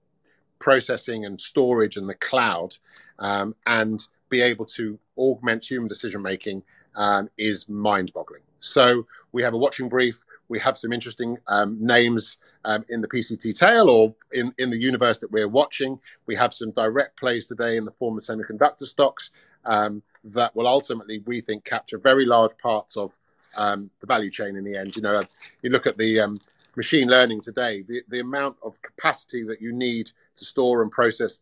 processing 0.59 1.23
and 1.23 1.39
storage 1.39 1.95
and 1.95 2.09
the 2.09 2.15
cloud, 2.15 2.75
um, 3.19 3.55
and 3.67 4.05
be 4.27 4.41
able 4.41 4.65
to 4.65 4.99
augment 5.17 5.63
human 5.63 5.87
decision 5.87 6.21
making 6.21 6.61
um, 6.95 7.29
is 7.37 7.69
mind-boggling. 7.69 8.41
So 8.59 9.07
we 9.31 9.43
have 9.43 9.53
a 9.53 9.57
watching 9.57 9.87
brief. 9.87 10.25
We 10.49 10.59
have 10.59 10.77
some 10.77 10.91
interesting 10.91 11.37
um, 11.47 11.77
names 11.79 12.37
um, 12.65 12.83
in 12.89 12.99
the 12.99 13.07
PCT 13.07 13.57
tail 13.57 13.89
or 13.89 14.13
in, 14.33 14.53
in 14.57 14.71
the 14.71 14.77
universe 14.77 15.19
that 15.19 15.31
we're 15.31 15.47
watching. 15.47 15.99
We 16.25 16.35
have 16.35 16.53
some 16.53 16.71
direct 16.71 17.17
plays 17.17 17.47
today 17.47 17.77
in 17.77 17.85
the 17.85 17.91
form 17.91 18.17
of 18.17 18.25
semiconductor 18.25 18.83
stocks 18.83 19.31
um, 19.65 20.03
that 20.23 20.55
will 20.55 20.67
ultimately, 20.67 21.19
we 21.25 21.41
think, 21.41 21.65
capture 21.65 21.97
very 21.97 22.25
large 22.25 22.57
parts 22.57 22.97
of 22.97 23.17
um, 23.57 23.89
the 23.99 24.07
value 24.07 24.31
chain 24.31 24.55
in 24.55 24.63
the 24.63 24.75
end. 24.75 24.95
You 24.95 25.01
know, 25.01 25.23
you 25.61 25.69
look 25.69 25.87
at 25.87 25.97
the 25.97 26.19
um, 26.19 26.39
machine 26.75 27.07
learning 27.07 27.41
today, 27.41 27.83
the, 27.87 28.01
the 28.07 28.19
amount 28.19 28.57
of 28.63 28.81
capacity 28.81 29.43
that 29.43 29.61
you 29.61 29.73
need 29.73 30.11
to 30.35 30.45
store 30.45 30.81
and 30.81 30.91
process 30.91 31.41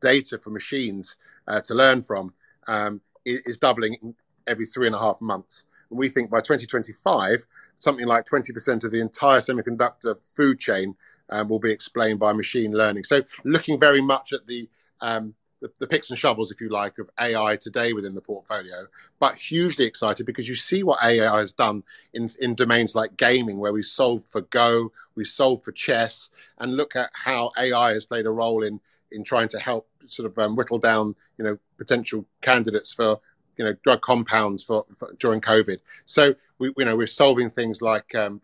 data 0.00 0.38
for 0.38 0.50
machines 0.50 1.16
uh, 1.46 1.60
to 1.62 1.74
learn 1.74 2.02
from 2.02 2.32
um, 2.66 3.00
is, 3.24 3.40
is 3.42 3.58
doubling 3.58 4.14
every 4.46 4.66
three 4.66 4.86
and 4.86 4.96
a 4.96 4.98
half 4.98 5.20
months. 5.20 5.66
And 5.90 5.98
we 5.98 6.08
think 6.08 6.30
by 6.30 6.38
2025, 6.38 7.44
something 7.78 8.06
like 8.06 8.26
20% 8.26 8.84
of 8.84 8.90
the 8.90 9.00
entire 9.00 9.40
semiconductor 9.40 10.18
food 10.36 10.58
chain 10.58 10.96
um, 11.30 11.48
will 11.48 11.58
be 11.58 11.70
explained 11.70 12.18
by 12.18 12.32
machine 12.32 12.72
learning. 12.72 13.04
So, 13.04 13.22
looking 13.44 13.78
very 13.78 14.00
much 14.00 14.32
at 14.32 14.46
the, 14.46 14.68
um, 15.00 15.34
the, 15.60 15.70
the 15.78 15.86
picks 15.86 16.10
and 16.10 16.18
shovels, 16.18 16.50
if 16.52 16.60
you 16.60 16.68
like, 16.68 16.98
of 16.98 17.10
AI 17.20 17.56
today 17.56 17.92
within 17.92 18.14
the 18.14 18.20
portfolio, 18.20 18.86
but 19.18 19.34
hugely 19.34 19.84
excited 19.84 20.24
because 20.26 20.48
you 20.48 20.54
see 20.54 20.82
what 20.82 21.02
AI 21.02 21.38
has 21.38 21.52
done 21.52 21.82
in, 22.14 22.30
in 22.40 22.54
domains 22.54 22.94
like 22.94 23.16
gaming, 23.16 23.58
where 23.58 23.72
we 23.72 23.82
solved 23.82 24.28
for 24.28 24.42
Go, 24.42 24.92
we 25.14 25.24
solved 25.24 25.64
for 25.64 25.72
chess, 25.72 26.30
and 26.58 26.76
look 26.76 26.94
at 26.96 27.10
how 27.14 27.50
AI 27.58 27.92
has 27.92 28.04
played 28.04 28.26
a 28.26 28.30
role 28.30 28.62
in 28.62 28.80
in 29.10 29.24
trying 29.24 29.48
to 29.48 29.58
help 29.58 29.88
sort 30.06 30.30
of 30.30 30.38
um, 30.38 30.54
whittle 30.54 30.78
down, 30.78 31.14
you 31.38 31.44
know, 31.44 31.58
potential 31.78 32.26
candidates 32.42 32.92
for 32.92 33.18
you 33.56 33.64
know 33.64 33.74
drug 33.82 34.00
compounds 34.00 34.62
for, 34.62 34.86
for 34.94 35.14
during 35.18 35.40
COVID. 35.40 35.78
So 36.04 36.34
we 36.58 36.72
you 36.76 36.84
know 36.84 36.96
we're 36.96 37.06
solving 37.06 37.50
things 37.50 37.82
like 37.82 38.14
um, 38.14 38.40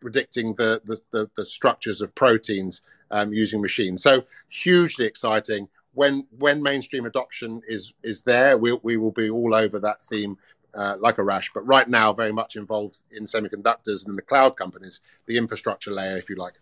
predicting 0.00 0.54
the, 0.54 0.80
the, 0.84 0.98
the 1.10 1.30
the 1.36 1.46
structures 1.46 2.00
of 2.00 2.14
proteins 2.14 2.82
um, 3.10 3.32
using 3.32 3.60
machines. 3.60 4.02
So 4.02 4.24
hugely 4.48 5.06
exciting. 5.06 5.68
When 5.98 6.28
when 6.38 6.62
mainstream 6.62 7.06
adoption 7.06 7.60
is 7.66 7.92
is 8.02 8.22
there, 8.22 8.56
we 8.56 8.70
we 8.88 8.96
will 8.96 9.16
be 9.22 9.28
all 9.28 9.52
over 9.52 9.80
that 9.80 9.98
theme 10.10 10.36
uh, 10.74 10.94
like 11.00 11.18
a 11.18 11.24
rash. 11.24 11.50
But 11.52 11.66
right 11.66 11.88
now, 11.88 12.12
very 12.12 12.32
much 12.32 12.54
involved 12.54 12.98
in 13.10 13.24
semiconductors 13.24 14.06
and 14.06 14.16
the 14.16 14.22
cloud 14.22 14.56
companies, 14.56 15.00
the 15.26 15.36
infrastructure 15.36 15.90
layer, 15.90 16.16
if 16.16 16.30
you 16.30 16.36
like. 16.36 16.54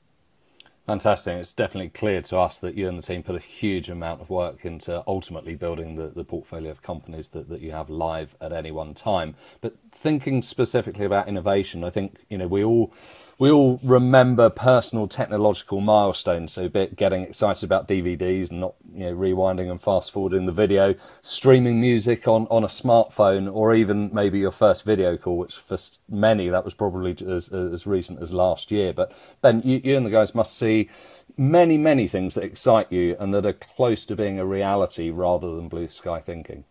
Fantastic. 0.87 1.35
It's 1.35 1.52
definitely 1.52 1.90
clear 1.90 2.23
to 2.23 2.38
us 2.38 2.61
that 2.61 2.76
you 2.76 2.88
and 2.88 2.97
the 2.97 3.02
team 3.02 3.23
put 3.25 3.35
a 3.35 3.40
huge 3.40 3.90
amount 3.90 4.21
of 4.23 4.31
work 4.31 4.64
into 4.64 5.02
ultimately 5.07 5.57
building 5.57 5.97
the, 5.97 6.09
the 6.09 6.25
portfolio 6.25 6.71
of 6.71 6.81
companies 6.81 7.28
that, 7.31 7.49
that 7.49 7.61
you 7.61 7.73
have 7.73 7.90
live 7.90 8.37
at 8.40 8.52
any 8.52 8.71
one 8.71 8.95
time. 8.95 9.35
But 9.61 9.75
thinking 9.90 10.43
specifically 10.43 11.05
about 11.05 11.28
innovation, 11.28 11.83
I 11.83 11.90
think, 11.90 12.21
you 12.31 12.38
know, 12.38 12.47
we 12.47 12.62
all 12.64 12.95
we 13.38 13.50
all 13.50 13.78
remember 13.83 14.49
personal 14.49 15.07
technological 15.07 15.81
milestones. 15.81 16.52
So, 16.52 16.69
bit 16.69 16.97
getting 16.97 17.23
excited 17.23 17.64
about 17.64 17.87
DVDs 17.87 18.50
and 18.50 18.61
not 18.61 18.75
you 18.95 19.07
know 19.07 19.14
rewinding 19.14 19.71
and 19.71 19.81
fast 19.81 20.11
forwarding 20.12 20.47
the 20.47 20.52
video, 20.52 20.95
streaming 21.21 21.81
music 21.81 22.26
on 22.26 22.47
on 22.50 22.64
a 22.64 22.69
smartphone, 22.69 23.52
or 23.52 23.75
even 23.75 24.11
maybe 24.12 24.38
your 24.38 24.50
first 24.50 24.85
video 24.85 25.16
call, 25.16 25.37
which 25.37 25.57
for 25.57 25.78
many 26.09 26.49
that 26.49 26.64
was 26.64 26.75
probably 26.75 27.16
as 27.28 27.49
as 27.49 27.87
recent 27.87 28.23
as 28.23 28.33
last 28.33 28.71
year. 28.71 28.93
But 28.93 29.12
Ben, 29.43 29.61
you, 29.64 29.81
you 29.85 29.97
and 29.97 30.07
the 30.07 30.11
guys 30.11 30.35
must 30.35 30.57
see 30.57 30.88
many 31.37 31.76
many 31.76 32.09
things 32.09 32.35
that 32.35 32.45
excite 32.45 32.90
you 32.90 33.16
and 33.21 33.35
that 33.35 33.45
are 33.45 33.52
close 33.52 34.07
to 34.07 34.16
being 34.16 34.38
a 34.38 34.47
reality 34.47 35.11
rather 35.11 35.55
than 35.55 35.69
blue 35.69 35.88
sky 35.88 36.21
thinking. 36.21 36.64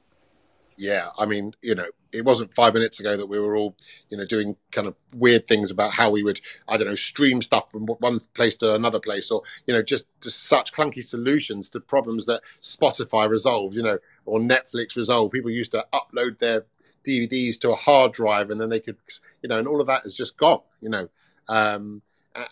Yeah, 0.77 1.07
I 1.17 1.25
mean, 1.25 1.53
you 1.61 1.73
know, 1.73 1.85
it 2.11 2.25
wasn't 2.25 2.53
five 2.53 2.73
minutes 2.73 2.99
ago 2.99 3.15
that 3.15 3.27
we 3.27 3.39
were 3.39 3.55
all, 3.55 3.75
you 4.09 4.17
know, 4.17 4.25
doing 4.25 4.57
kind 4.71 4.87
of 4.87 4.95
weird 5.13 5.47
things 5.47 5.71
about 5.71 5.93
how 5.93 6.09
we 6.09 6.21
would, 6.23 6.41
I 6.67 6.77
don't 6.77 6.87
know, 6.87 6.95
stream 6.95 7.41
stuff 7.41 7.71
from 7.71 7.85
one 7.85 8.19
place 8.33 8.55
to 8.57 8.75
another 8.75 8.99
place, 8.99 9.31
or 9.31 9.43
you 9.67 9.73
know, 9.73 9.81
just 9.81 10.05
just 10.21 10.43
such 10.43 10.73
clunky 10.73 11.03
solutions 11.03 11.69
to 11.71 11.79
problems 11.79 12.25
that 12.25 12.41
Spotify 12.61 13.29
resolved, 13.29 13.75
you 13.75 13.83
know, 13.83 13.99
or 14.25 14.39
Netflix 14.39 14.97
resolved. 14.97 15.31
People 15.33 15.51
used 15.51 15.71
to 15.71 15.85
upload 15.93 16.39
their 16.39 16.65
DVDs 17.07 17.59
to 17.61 17.71
a 17.71 17.75
hard 17.75 18.11
drive, 18.11 18.49
and 18.49 18.59
then 18.59 18.69
they 18.69 18.79
could, 18.81 18.97
you 19.41 19.49
know, 19.49 19.59
and 19.59 19.67
all 19.67 19.79
of 19.79 19.87
that 19.87 20.05
is 20.05 20.15
just 20.15 20.37
gone, 20.37 20.61
you 20.81 20.89
know. 20.89 21.07
Um, 21.47 22.01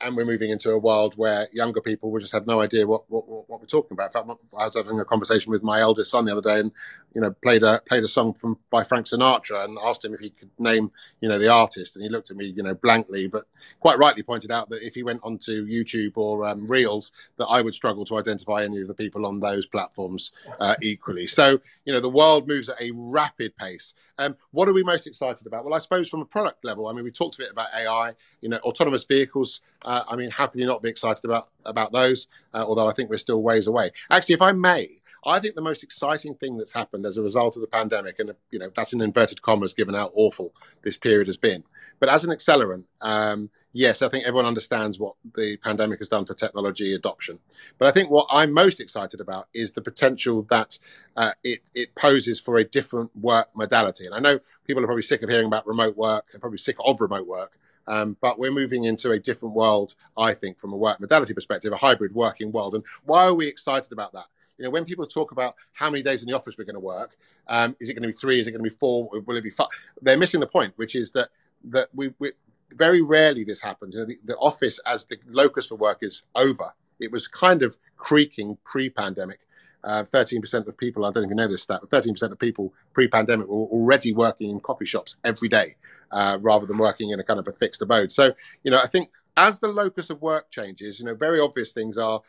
and 0.02 0.16
we're 0.16 0.26
moving 0.26 0.50
into 0.50 0.72
a 0.72 0.78
world 0.78 1.16
where 1.18 1.48
younger 1.52 1.82
people 1.82 2.12
will 2.12 2.20
just 2.20 2.32
have 2.34 2.48
no 2.48 2.62
idea 2.62 2.88
what, 2.88 3.10
what, 3.10 3.28
what 3.50 3.60
we're 3.60 3.66
talking 3.66 3.94
about. 3.94 4.08
In 4.08 4.12
fact, 4.12 4.40
I 4.58 4.66
was 4.66 4.76
having 4.76 5.00
a 5.00 5.06
conversation 5.06 5.52
with 5.52 5.64
my 5.64 5.80
eldest 5.82 6.12
son 6.12 6.26
the 6.26 6.32
other 6.32 6.42
day, 6.42 6.60
and 6.60 6.72
you 7.14 7.22
know, 7.22 7.32
played 7.32 7.64
a 7.64 7.82
played 7.86 8.04
a 8.04 8.08
song 8.08 8.34
from 8.34 8.58
by 8.70 8.84
Frank 8.84 9.06
Sinatra, 9.06 9.66
and 9.66 9.78
asked 9.84 10.04
him 10.04 10.14
if 10.14 10.20
he 10.20 10.30
could 10.30 10.50
name 10.60 10.92
you 11.22 11.30
know 11.30 11.38
the 11.38 11.50
artist, 11.50 11.96
and 11.96 12.04
he 12.04 12.10
looked 12.10 12.32
at 12.32 12.38
me 12.38 12.46
you 12.46 12.64
know 12.64 12.74
blankly, 12.74 13.28
but 13.28 13.46
quite 13.80 13.98
rightly 13.98 14.24
pointed 14.24 14.52
out 14.52 14.70
that 14.70 14.86
if 14.86 14.96
he 14.96 15.04
went 15.04 15.22
onto 15.24 15.66
YouTube 15.66 16.18
or 16.18 16.46
um, 16.46 16.68
Reels, 16.68 17.12
that 17.38 17.46
I 17.46 17.62
would 17.62 17.74
struggle 17.74 18.06
to 18.06 18.18
identify 18.18 18.64
any 18.64 18.82
of 18.82 18.88
the 18.88 18.94
people 18.94 19.26
on 19.26 19.40
those 19.40 19.66
platforms 19.66 20.32
uh, 20.60 20.76
equally. 20.82 21.28
So 21.28 21.60
you 21.86 21.94
know, 21.94 22.00
the 22.00 22.10
world 22.10 22.48
moves 22.48 22.70
at 22.70 22.82
a 22.82 22.92
rapid 22.92 23.56
pace. 23.58 23.94
Um, 24.20 24.36
what 24.52 24.68
are 24.68 24.74
we 24.74 24.84
most 24.84 25.08
excited 25.08 25.48
about? 25.48 25.66
Well, 25.66 25.74
I 25.74 25.80
suppose 25.80 26.08
from 26.08 26.22
a 26.22 26.26
product 26.26 26.64
level, 26.64 26.88
I 26.88 26.94
mean, 26.94 27.04
we 27.04 27.12
talked 27.12 27.36
a 27.36 27.40
bit 27.40 27.52
about 27.52 27.68
AI, 27.76 28.14
you 28.42 28.50
know, 28.50 28.58
autonomous 28.58 29.04
vehicles. 29.04 29.62
Uh, 29.84 30.04
I 30.08 30.16
mean, 30.16 30.30
how 30.30 30.48
can 30.48 30.60
you 30.60 30.68
not 30.68 30.82
be 30.82 30.90
excited 30.90 31.26
about 31.26 31.50
about 31.66 31.92
those? 31.92 32.28
Uh, 32.54 32.64
although 32.68 32.88
I 32.88 32.94
think 32.94 33.10
we're 33.10 33.18
still 33.18 33.42
ways 33.42 33.68
away. 33.68 33.92
Actually, 34.10 34.36
if 34.36 34.42
I 34.42 34.52
may, 34.52 35.02
I 35.26 35.40
think 35.40 35.56
the 35.56 35.62
most 35.62 35.84
exciting 35.84 36.36
thing 36.36 36.58
that's 36.58 36.74
happened 36.74 37.06
as 37.06 37.18
a 37.18 37.22
result 37.22 37.56
of 37.56 37.62
the 37.62 37.68
pandemic, 37.68 38.20
and 38.20 38.34
you 38.52 38.60
know, 38.60 38.70
that's 38.76 38.94
in 38.94 39.02
inverted 39.02 39.42
commas, 39.42 39.74
given 39.74 39.96
how 39.96 40.12
awful 40.14 40.54
this 40.84 40.98
period 40.98 41.28
has 41.28 41.38
been. 41.38 41.64
But 42.00 42.10
as 42.10 42.26
an 42.26 42.32
accelerant, 42.32 42.86
um, 43.02 43.50
yes, 43.72 44.02
I 44.02 44.10
think 44.10 44.26
everyone 44.26 44.46
understands 44.46 45.00
what 45.00 45.16
the 45.36 45.58
pandemic 45.58 46.00
has 46.00 46.10
done 46.10 46.26
for 46.26 46.34
technology 46.34 46.94
adoption. 46.94 47.40
But 47.78 47.88
I 47.88 47.92
think 47.92 48.10
what 48.10 48.28
I'm 48.32 48.52
most 48.52 48.80
excited 48.82 49.22
about 49.22 49.48
is 49.54 49.72
the 49.72 49.82
potential 49.82 50.44
that 50.50 50.80
uh, 51.16 51.32
it, 51.44 51.62
it 51.74 51.96
poses 51.96 52.40
for 52.40 52.58
a 52.58 52.64
different 52.64 53.16
work 53.16 53.50
modality. 53.56 54.06
And 54.06 54.16
I 54.16 54.20
know 54.20 54.40
people 54.66 54.84
are 54.84 54.88
probably 54.88 55.04
sick 55.04 55.22
of 55.22 55.30
hearing 55.30 55.48
about 55.48 55.66
remote 55.66 55.96
work. 55.96 56.26
They're 56.32 56.42
probably 56.42 56.58
sick 56.58 56.76
of 56.86 57.00
remote 57.00 57.28
work. 57.28 57.58
Um, 57.88 58.18
but 58.22 58.40
we're 58.40 58.52
moving 58.52 58.86
into 58.86 59.12
a 59.12 59.20
different 59.20 59.56
world, 59.56 59.96
I 60.18 60.34
think, 60.34 60.58
from 60.58 60.74
a 60.74 60.78
work 60.78 61.00
modality 61.00 61.34
perspective, 61.34 61.74
a 61.74 61.78
hybrid 61.78 62.14
working 62.14 62.52
world. 62.52 62.76
And 62.76 62.84
why 63.04 63.26
are 63.26 63.34
we 63.34 63.48
excited 63.48 63.92
about 63.92 64.14
that? 64.14 64.26
You 64.58 64.66
know, 64.66 64.72
when 64.72 64.86
people 64.86 65.06
talk 65.06 65.32
about 65.32 65.56
how 65.74 65.90
many 65.90 66.04
days 66.04 66.22
in 66.22 66.30
the 66.30 66.36
office 66.36 66.56
we're 66.58 66.66
going 66.66 66.76
to 66.76 66.80
work, 66.80 67.18
um, 67.48 67.76
is 67.80 67.90
it 67.90 67.94
going 67.94 68.04
to 68.04 68.10
be 68.10 68.14
three? 68.14 68.40
Is 68.40 68.48
it 68.48 68.52
going 68.52 68.64
to 68.64 68.70
be 68.70 68.76
four? 68.76 69.10
Will 69.26 69.38
it 69.38 69.44
be 69.44 69.50
five? 69.50 69.68
They're 70.02 70.18
missing 70.18 70.40
the 70.40 70.48
point, 70.48 70.74
which 70.76 70.96
is 70.96 71.12
that 71.12 71.30
that 71.66 71.88
we, 71.94 72.14
we 72.20 72.32
very 72.74 73.02
rarely 73.02 73.44
this 73.44 73.62
happens. 73.62 73.96
You 73.96 74.02
know, 74.02 74.08
the, 74.08 74.18
the 74.26 74.38
office 74.38 74.80
as 74.86 75.06
the 75.06 75.18
locus 75.28 75.68
for 75.68 75.76
work 75.76 76.00
is 76.02 76.24
over. 76.36 76.74
It 77.00 77.12
was 77.12 77.28
kind 77.28 77.64
of 77.64 77.78
creaking 77.96 78.58
pre-pandemic. 78.64 79.40
Uh, 79.84 80.04
13% 80.04 80.68
of 80.68 80.78
people, 80.78 81.06
I 81.06 81.12
don't 81.12 81.26
even 81.26 81.36
know 81.36 81.48
this 81.48 81.64
stat, 81.64 81.82
but 81.82 81.90
13% 81.90 82.32
of 82.32 82.40
people 82.40 82.74
pre 82.94 83.08
pandemic 83.08 83.48
were 83.48 83.66
already 83.66 84.14
working 84.14 84.50
in 84.50 84.62
coffee 84.62 84.86
shops 84.86 85.18
every 85.26 85.50
day 85.50 85.76
uh, 86.12 86.38
rather 86.42 86.66
than 86.66 86.78
working 86.78 87.10
in 87.10 87.20
a 87.20 87.24
kind 87.24 87.40
of 87.40 87.48
a 87.50 87.52
fixed 87.52 87.82
abode. 87.82 88.10
So, 88.10 88.34
you 88.64 88.72
know, 88.72 88.78
I 88.78 88.88
think 88.88 89.10
as 89.36 89.60
the 89.60 89.68
locus 89.68 90.10
of 90.10 90.22
work 90.22 90.50
changes, 90.52 91.00
you 91.00 91.06
know, 91.06 91.16
very 91.16 91.40
obvious 91.40 91.74
things 91.74 91.98
are 91.98 92.22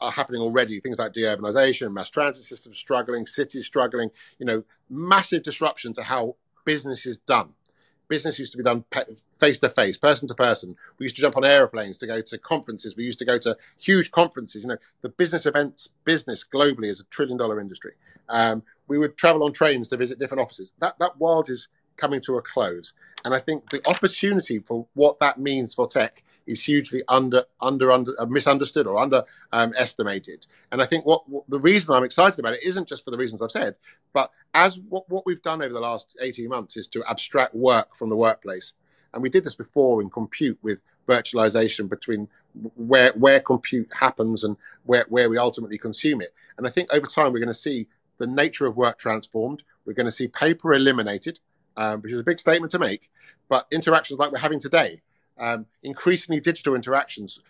are 0.00 0.10
happening 0.10 0.40
already. 0.40 0.78
Things 0.80 0.98
like 0.98 1.12
deurbanization, 1.12 1.92
mass 1.92 2.10
transit 2.10 2.44
systems 2.44 2.78
struggling, 2.78 3.26
cities 3.26 3.66
struggling, 3.66 4.10
you 4.38 4.46
know, 4.46 4.64
massive 4.90 5.42
disruption 5.42 5.92
to 5.94 6.02
how 6.02 6.36
business 6.64 7.06
is 7.06 7.18
done. 7.18 7.50
Business 8.08 8.38
used 8.38 8.52
to 8.52 8.58
be 8.58 8.62
done 8.62 8.84
face 9.32 9.58
to 9.58 9.68
face, 9.68 9.96
person 9.96 10.28
to 10.28 10.34
person. 10.34 10.76
We 10.98 11.04
used 11.04 11.16
to 11.16 11.22
jump 11.22 11.36
on 11.36 11.44
airplanes 11.44 11.98
to 11.98 12.06
go 12.06 12.20
to 12.20 12.38
conferences. 12.38 12.94
We 12.96 13.04
used 13.04 13.18
to 13.18 13.24
go 13.24 13.36
to 13.38 13.56
huge 13.78 14.12
conferences. 14.12 14.62
You 14.62 14.70
know, 14.70 14.76
the 15.02 15.08
business 15.08 15.44
events 15.44 15.88
business 16.04 16.44
globally 16.44 16.86
is 16.86 17.00
a 17.00 17.04
trillion 17.04 17.36
dollar 17.36 17.58
industry. 17.60 17.94
Um, 18.28 18.62
we 18.86 18.98
would 18.98 19.16
travel 19.16 19.42
on 19.42 19.52
trains 19.52 19.88
to 19.88 19.96
visit 19.96 20.20
different 20.20 20.40
offices. 20.40 20.72
That 20.78 20.96
that 21.00 21.18
world 21.18 21.50
is 21.50 21.68
coming 21.96 22.20
to 22.20 22.36
a 22.36 22.42
close, 22.42 22.94
and 23.24 23.34
I 23.34 23.40
think 23.40 23.70
the 23.70 23.80
opportunity 23.88 24.60
for 24.60 24.86
what 24.94 25.18
that 25.18 25.40
means 25.40 25.74
for 25.74 25.88
tech 25.88 26.22
is 26.46 26.64
hugely 26.64 27.02
under 27.08 27.44
under 27.60 27.90
under 27.90 28.20
uh, 28.20 28.26
misunderstood 28.26 28.86
or 28.86 28.98
underestimated. 28.98 30.46
Um, 30.46 30.66
and 30.72 30.82
I 30.82 30.86
think 30.86 31.06
what, 31.06 31.28
what, 31.28 31.44
the 31.48 31.60
reason 31.60 31.94
I'm 31.94 32.04
excited 32.04 32.38
about 32.38 32.54
it 32.54 32.64
isn't 32.64 32.88
just 32.88 33.04
for 33.04 33.10
the 33.10 33.18
reasons 33.18 33.42
I've 33.42 33.50
said, 33.50 33.76
but 34.12 34.30
as 34.54 34.80
what, 34.88 35.08
what 35.08 35.26
we've 35.26 35.42
done 35.42 35.62
over 35.62 35.72
the 35.72 35.80
last 35.80 36.16
18 36.20 36.48
months 36.48 36.76
is 36.76 36.88
to 36.88 37.04
abstract 37.08 37.54
work 37.54 37.94
from 37.96 38.08
the 38.08 38.16
workplace. 38.16 38.74
And 39.12 39.22
we 39.22 39.30
did 39.30 39.44
this 39.44 39.54
before 39.54 40.02
in 40.02 40.10
compute 40.10 40.58
with 40.62 40.80
virtualization 41.06 41.88
between 41.88 42.28
where 42.74 43.12
where 43.12 43.40
compute 43.40 43.88
happens 43.98 44.44
and 44.44 44.56
where, 44.84 45.06
where 45.08 45.30
we 45.30 45.38
ultimately 45.38 45.78
consume 45.78 46.20
it. 46.20 46.30
And 46.58 46.66
I 46.66 46.70
think 46.70 46.92
over 46.92 47.06
time 47.06 47.32
we're 47.32 47.38
going 47.38 47.48
to 47.48 47.54
see 47.54 47.86
the 48.18 48.26
nature 48.26 48.66
of 48.66 48.76
work 48.76 48.98
transformed. 48.98 49.62
We're 49.84 49.94
going 49.94 50.06
to 50.06 50.12
see 50.12 50.28
paper 50.28 50.74
eliminated, 50.74 51.38
um, 51.76 52.02
which 52.02 52.12
is 52.12 52.18
a 52.18 52.24
big 52.24 52.40
statement 52.40 52.72
to 52.72 52.78
make. 52.78 53.10
But 53.48 53.66
interactions 53.70 54.18
like 54.18 54.32
we're 54.32 54.38
having 54.38 54.60
today, 54.60 55.02
um, 55.38 55.66
increasingly 55.82 56.40
digital 56.40 56.74
interactions 56.74 57.40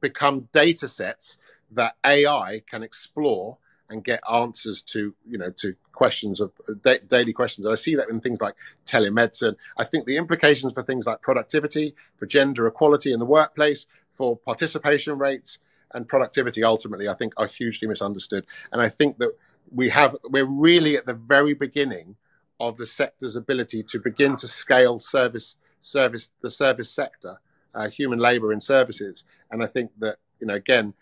become 0.00 0.48
data 0.52 0.88
sets 0.88 1.38
that 1.70 1.96
AI 2.04 2.62
can 2.68 2.82
explore 2.82 3.58
and 3.90 4.04
get 4.04 4.20
answers 4.30 4.82
to 4.82 5.14
you 5.26 5.38
know 5.38 5.50
to 5.50 5.74
questions 5.92 6.40
of 6.40 6.52
da- 6.82 6.98
daily 7.08 7.32
questions. 7.32 7.66
And 7.66 7.72
i 7.72 7.76
see 7.76 7.94
that 7.96 8.08
in 8.08 8.20
things 8.20 8.40
like 8.40 8.54
telemedicine. 8.86 9.56
I 9.76 9.84
think 9.84 10.06
the 10.06 10.16
implications 10.16 10.72
for 10.72 10.82
things 10.82 11.06
like 11.06 11.22
productivity 11.22 11.94
for 12.16 12.26
gender 12.26 12.66
equality 12.66 13.12
in 13.12 13.18
the 13.18 13.26
workplace 13.26 13.86
for 14.08 14.36
participation 14.36 15.18
rates 15.18 15.58
and 15.94 16.06
productivity 16.06 16.62
ultimately 16.62 17.08
i 17.08 17.14
think 17.14 17.32
are 17.36 17.46
hugely 17.46 17.88
misunderstood. 17.88 18.46
And 18.72 18.80
i 18.80 18.88
think 18.88 19.18
that 19.18 19.32
we 19.70 19.88
have 19.88 20.16
we're 20.24 20.44
really 20.44 20.96
at 20.96 21.06
the 21.06 21.14
very 21.14 21.54
beginning 21.54 22.16
of 22.60 22.76
the 22.76 22.86
sector's 22.86 23.36
ability 23.36 23.82
to 23.84 24.00
begin 24.00 24.36
to 24.36 24.48
scale 24.48 24.98
service 24.98 25.56
service 25.80 26.30
the 26.42 26.50
service 26.50 26.90
sector, 26.90 27.36
uh, 27.74 27.88
human 27.88 28.18
labour 28.18 28.52
in 28.52 28.60
services. 28.60 29.24
And 29.50 29.62
I 29.62 29.66
think 29.66 29.90
that 29.98 30.16
you 30.40 30.46
know 30.46 30.54
again, 30.54 30.94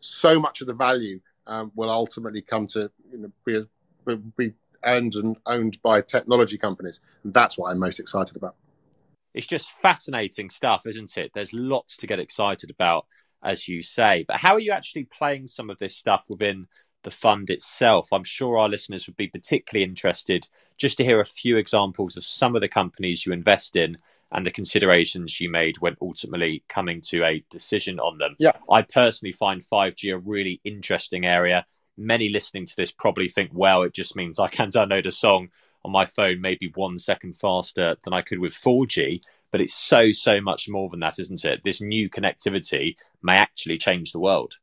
so 0.00 0.38
much 0.38 0.60
of 0.60 0.66
the 0.66 0.74
value 0.74 1.20
um, 1.46 1.72
will 1.74 1.90
ultimately 1.90 2.42
come 2.42 2.66
to 2.68 2.90
you 3.12 3.18
know, 3.18 3.32
be, 3.44 4.16
be 4.36 4.54
earned 4.84 5.14
and 5.14 5.36
owned 5.46 5.80
by 5.82 6.00
technology 6.00 6.58
companies. 6.58 7.00
And 7.24 7.32
that's 7.32 7.58
what 7.58 7.70
I'm 7.70 7.78
most 7.78 8.00
excited 8.00 8.36
about. 8.36 8.56
It's 9.34 9.46
just 9.46 9.70
fascinating 9.70 10.48
stuff, 10.48 10.86
isn't 10.86 11.16
it? 11.18 11.30
There's 11.34 11.52
lots 11.52 11.96
to 11.98 12.06
get 12.06 12.18
excited 12.18 12.70
about, 12.70 13.06
as 13.42 13.68
you 13.68 13.82
say. 13.82 14.24
But 14.26 14.38
how 14.38 14.54
are 14.54 14.60
you 14.60 14.72
actually 14.72 15.04
playing 15.04 15.46
some 15.46 15.68
of 15.68 15.78
this 15.78 15.96
stuff 15.96 16.24
within 16.28 16.66
the 17.02 17.10
fund 17.10 17.50
itself? 17.50 18.12
I'm 18.12 18.24
sure 18.24 18.56
our 18.56 18.68
listeners 18.68 19.06
would 19.06 19.16
be 19.16 19.28
particularly 19.28 19.84
interested 19.84 20.48
just 20.78 20.96
to 20.98 21.04
hear 21.04 21.20
a 21.20 21.24
few 21.24 21.58
examples 21.58 22.16
of 22.16 22.24
some 22.24 22.54
of 22.54 22.62
the 22.62 22.68
companies 22.68 23.26
you 23.26 23.32
invest 23.32 23.76
in 23.76 23.98
and 24.32 24.44
the 24.44 24.50
considerations 24.50 25.40
you 25.40 25.50
made 25.50 25.78
when 25.78 25.96
ultimately 26.00 26.64
coming 26.68 27.00
to 27.00 27.24
a 27.24 27.44
decision 27.50 28.00
on 28.00 28.18
them. 28.18 28.34
Yeah. 28.38 28.52
I 28.70 28.82
personally 28.82 29.32
find 29.32 29.62
5G 29.62 30.14
a 30.14 30.18
really 30.18 30.60
interesting 30.64 31.26
area. 31.26 31.64
Many 31.96 32.28
listening 32.28 32.66
to 32.66 32.76
this 32.76 32.90
probably 32.90 33.28
think, 33.28 33.50
well, 33.54 33.82
it 33.82 33.94
just 33.94 34.16
means 34.16 34.38
I 34.38 34.48
can 34.48 34.70
download 34.70 35.06
a 35.06 35.12
song 35.12 35.48
on 35.84 35.92
my 35.92 36.04
phone 36.04 36.40
maybe 36.40 36.72
one 36.74 36.98
second 36.98 37.36
faster 37.36 37.96
than 38.04 38.12
I 38.12 38.22
could 38.22 38.40
with 38.40 38.52
4G. 38.52 39.20
But 39.52 39.60
it's 39.60 39.74
so, 39.74 40.10
so 40.10 40.40
much 40.40 40.68
more 40.68 40.90
than 40.90 41.00
that, 41.00 41.20
isn't 41.20 41.44
it? 41.44 41.62
This 41.62 41.80
new 41.80 42.10
connectivity 42.10 42.96
may 43.22 43.36
actually 43.36 43.78
change 43.78 44.10
the 44.10 44.18
world. 44.18 44.54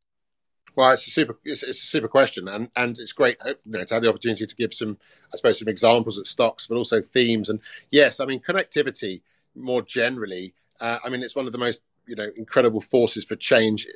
Well, 0.75 0.91
it's 0.91 1.07
a 1.07 1.11
super, 1.11 1.37
it's, 1.45 1.63
it's, 1.63 1.83
a 1.83 1.85
super 1.85 2.07
question, 2.07 2.47
and 2.47 2.69
and 2.75 2.97
it's 2.97 3.13
great 3.13 3.37
you 3.45 3.53
know, 3.67 3.83
to 3.83 3.93
have 3.93 4.01
the 4.01 4.09
opportunity 4.09 4.45
to 4.45 4.55
give 4.55 4.73
some, 4.73 4.97
I 5.31 5.37
suppose, 5.37 5.59
some 5.59 5.67
examples 5.67 6.17
at 6.17 6.25
stocks, 6.25 6.65
but 6.65 6.77
also 6.77 6.99
themes. 6.99 7.49
And 7.49 7.59
yes, 7.91 8.19
I 8.19 8.25
mean 8.25 8.39
connectivity 8.39 9.21
more 9.55 9.81
generally. 9.81 10.53
Uh, 10.79 10.99
I 11.03 11.09
mean, 11.09 11.23
it's 11.23 11.35
one 11.35 11.45
of 11.45 11.51
the 11.51 11.57
most 11.57 11.81
you 12.05 12.15
know 12.15 12.29
incredible 12.35 12.81
forces 12.81 13.25
for 13.25 13.35
change 13.35 13.87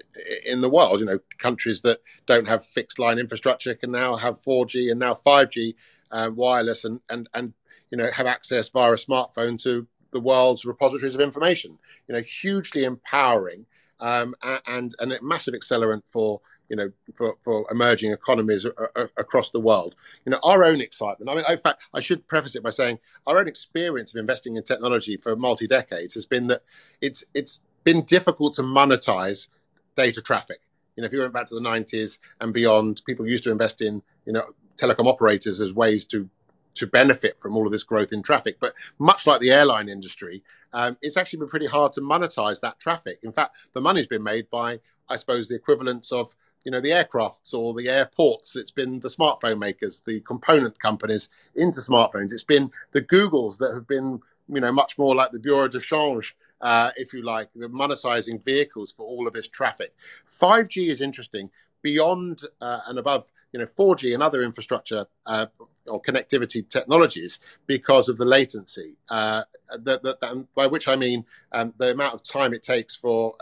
in 0.46 0.62
the 0.62 0.70
world. 0.70 1.00
You 1.00 1.06
know, 1.06 1.20
countries 1.38 1.82
that 1.82 2.00
don't 2.26 2.48
have 2.48 2.66
fixed 2.66 3.00
line 3.00 3.20
infrastructure 3.20 3.76
can 3.76 3.92
now 3.92 4.16
have 4.16 4.40
4G 4.40 4.90
and 4.92 5.00
now 5.00 5.14
5G 5.14 5.76
uh, 6.12 6.32
wireless, 6.34 6.86
and 6.86 7.02
and 7.10 7.30
and 7.34 7.54
you 7.92 7.98
know 7.98 8.10
have 8.12 8.28
access 8.28 8.70
via 8.70 8.94
a 8.94 8.96
smartphone 8.96 9.62
to 9.64 9.88
the 10.12 10.20
world's 10.20 10.66
repositories 10.66 11.16
of 11.16 11.22
information. 11.22 11.78
You 12.08 12.16
know, 12.16 12.22
hugely 12.22 12.84
empowering 12.84 13.66
um, 14.00 14.36
and 14.42 14.96
and 15.00 15.14
a 15.14 15.22
massive 15.22 15.54
accelerant 15.54 16.08
for 16.08 16.42
you 16.70 16.76
know, 16.76 16.92
for, 17.14 17.36
for 17.42 17.66
emerging 17.72 18.12
economies 18.12 18.66
a, 18.66 18.72
a, 18.96 19.10
across 19.18 19.50
the 19.50 19.60
world. 19.60 19.96
You 20.26 20.32
know, 20.32 20.40
our 20.44 20.64
own 20.64 20.82
excitement. 20.82 21.30
I 21.30 21.36
mean, 21.36 21.44
in 21.50 21.58
fact, 21.58 21.88
I 21.94 22.00
should 22.00 22.28
preface 22.28 22.56
it 22.56 22.64
by 22.64 22.72
saying 22.72 23.00
our 23.26 23.40
own 23.40 23.48
experience 23.48 24.14
of 24.14 24.20
investing 24.20 24.56
in 24.56 24.64
technology 24.64 25.18
for 25.18 25.36
multi 25.36 25.68
decades 25.68 26.14
has 26.16 26.26
been 26.26 26.48
that 26.48 26.62
it's 27.02 27.24
it's 27.34 27.62
been 27.84 28.04
difficult 28.04 28.54
to 28.56 28.62
monetize 28.62 29.48
data 29.96 30.22
traffic. 30.22 30.62
You 30.96 31.02
know, 31.02 31.08
if 31.08 31.14
you 31.14 31.20
went 31.20 31.34
back 31.34 31.46
to 31.48 31.56
the 31.56 31.62
90s 31.62 32.20
and 32.42 32.54
beyond, 32.54 33.02
people 33.06 33.28
used 33.28 33.44
to 33.46 33.52
invest 33.52 33.82
in 33.82 34.02
you 34.26 34.34
know 34.34 34.44
telecom 34.78 35.08
operators 35.08 35.60
as 35.62 35.74
ways 35.74 36.06
to 36.06 36.30
to 36.78 36.88
benefit 36.88 37.40
from 37.40 37.58
all 37.58 37.66
of 37.66 37.72
this 37.72 37.84
growth 37.84 38.14
in 38.14 38.22
traffic. 38.22 38.58
But 38.60 38.74
much 39.00 39.28
like 39.28 39.42
the 39.42 39.50
airline 39.50 39.90
industry, 39.90 40.44
um, 40.74 40.98
it's 41.02 41.18
actually 41.18 41.40
been 41.40 41.50
pretty 41.50 41.66
hard 41.66 41.92
to 41.94 42.02
monetize 42.02 42.62
that 42.62 42.80
traffic. 42.80 43.20
In 43.24 43.32
fact, 43.32 43.70
the 43.74 43.82
money's 43.82 44.08
been 44.08 44.24
made 44.24 44.50
by, 44.50 44.80
I 45.10 45.16
suppose, 45.16 45.48
the 45.48 45.56
equivalents 45.56 46.12
of 46.12 46.36
you 46.64 46.72
know 46.72 46.82
the 46.82 46.90
aircrafts 46.90 47.54
or 47.54 47.74
the 47.74 47.90
airports. 47.90 48.56
It's 48.56 48.72
been 48.72 49.00
the 49.00 49.10
smartphone 49.10 49.60
makers 49.60 50.02
the 50.06 50.22
component 50.22 50.80
companies 50.80 51.30
into 51.56 51.80
smartphones. 51.80 52.34
It's 52.34 52.44
been 52.44 52.72
the 52.92 53.02
googles 53.02 53.58
that 53.60 53.74
have 53.74 53.88
been 53.88 54.22
you 54.50 54.62
know 54.62 54.72
much 54.72 54.98
more 54.98 55.16
like 55.16 55.32
the 55.32 55.40
bureau 55.40 55.68
de 55.68 55.80
change 55.80 56.36
uh, 56.62 56.92
if 56.96 57.14
you 57.14 57.22
like 57.22 57.50
the 57.56 57.68
monetizing 57.68 58.44
vehicles 58.44 58.92
for 58.92 59.06
all 59.06 59.28
of 59.28 59.34
this 59.34 59.48
traffic. 59.48 59.94
5g 60.42 60.90
is 60.90 61.02
interesting. 61.02 61.50
Beyond 61.84 62.42
uh, 62.60 62.80
and 62.88 62.98
above 63.00 63.32
you 63.54 63.60
know 63.60 63.66
4g 63.66 64.14
and 64.14 64.22
other 64.22 64.42
infrastructure 64.42 65.06
uh, 65.26 65.46
or 65.86 66.02
connectivity 66.02 66.68
technologies 66.68 67.40
because 67.66 68.10
of 68.10 68.18
the 68.18 68.26
latency 68.26 68.98
uh, 69.10 69.44
the, 69.72 70.46
by 70.56 70.68
which 70.68 70.88
i 70.88 70.96
mean 70.96 71.26
um, 71.54 71.74
the 71.78 71.92
amount 71.92 72.14
of 72.14 72.24
time 72.24 72.54
it 72.54 72.64
takes 72.64 72.96
for 72.96 73.36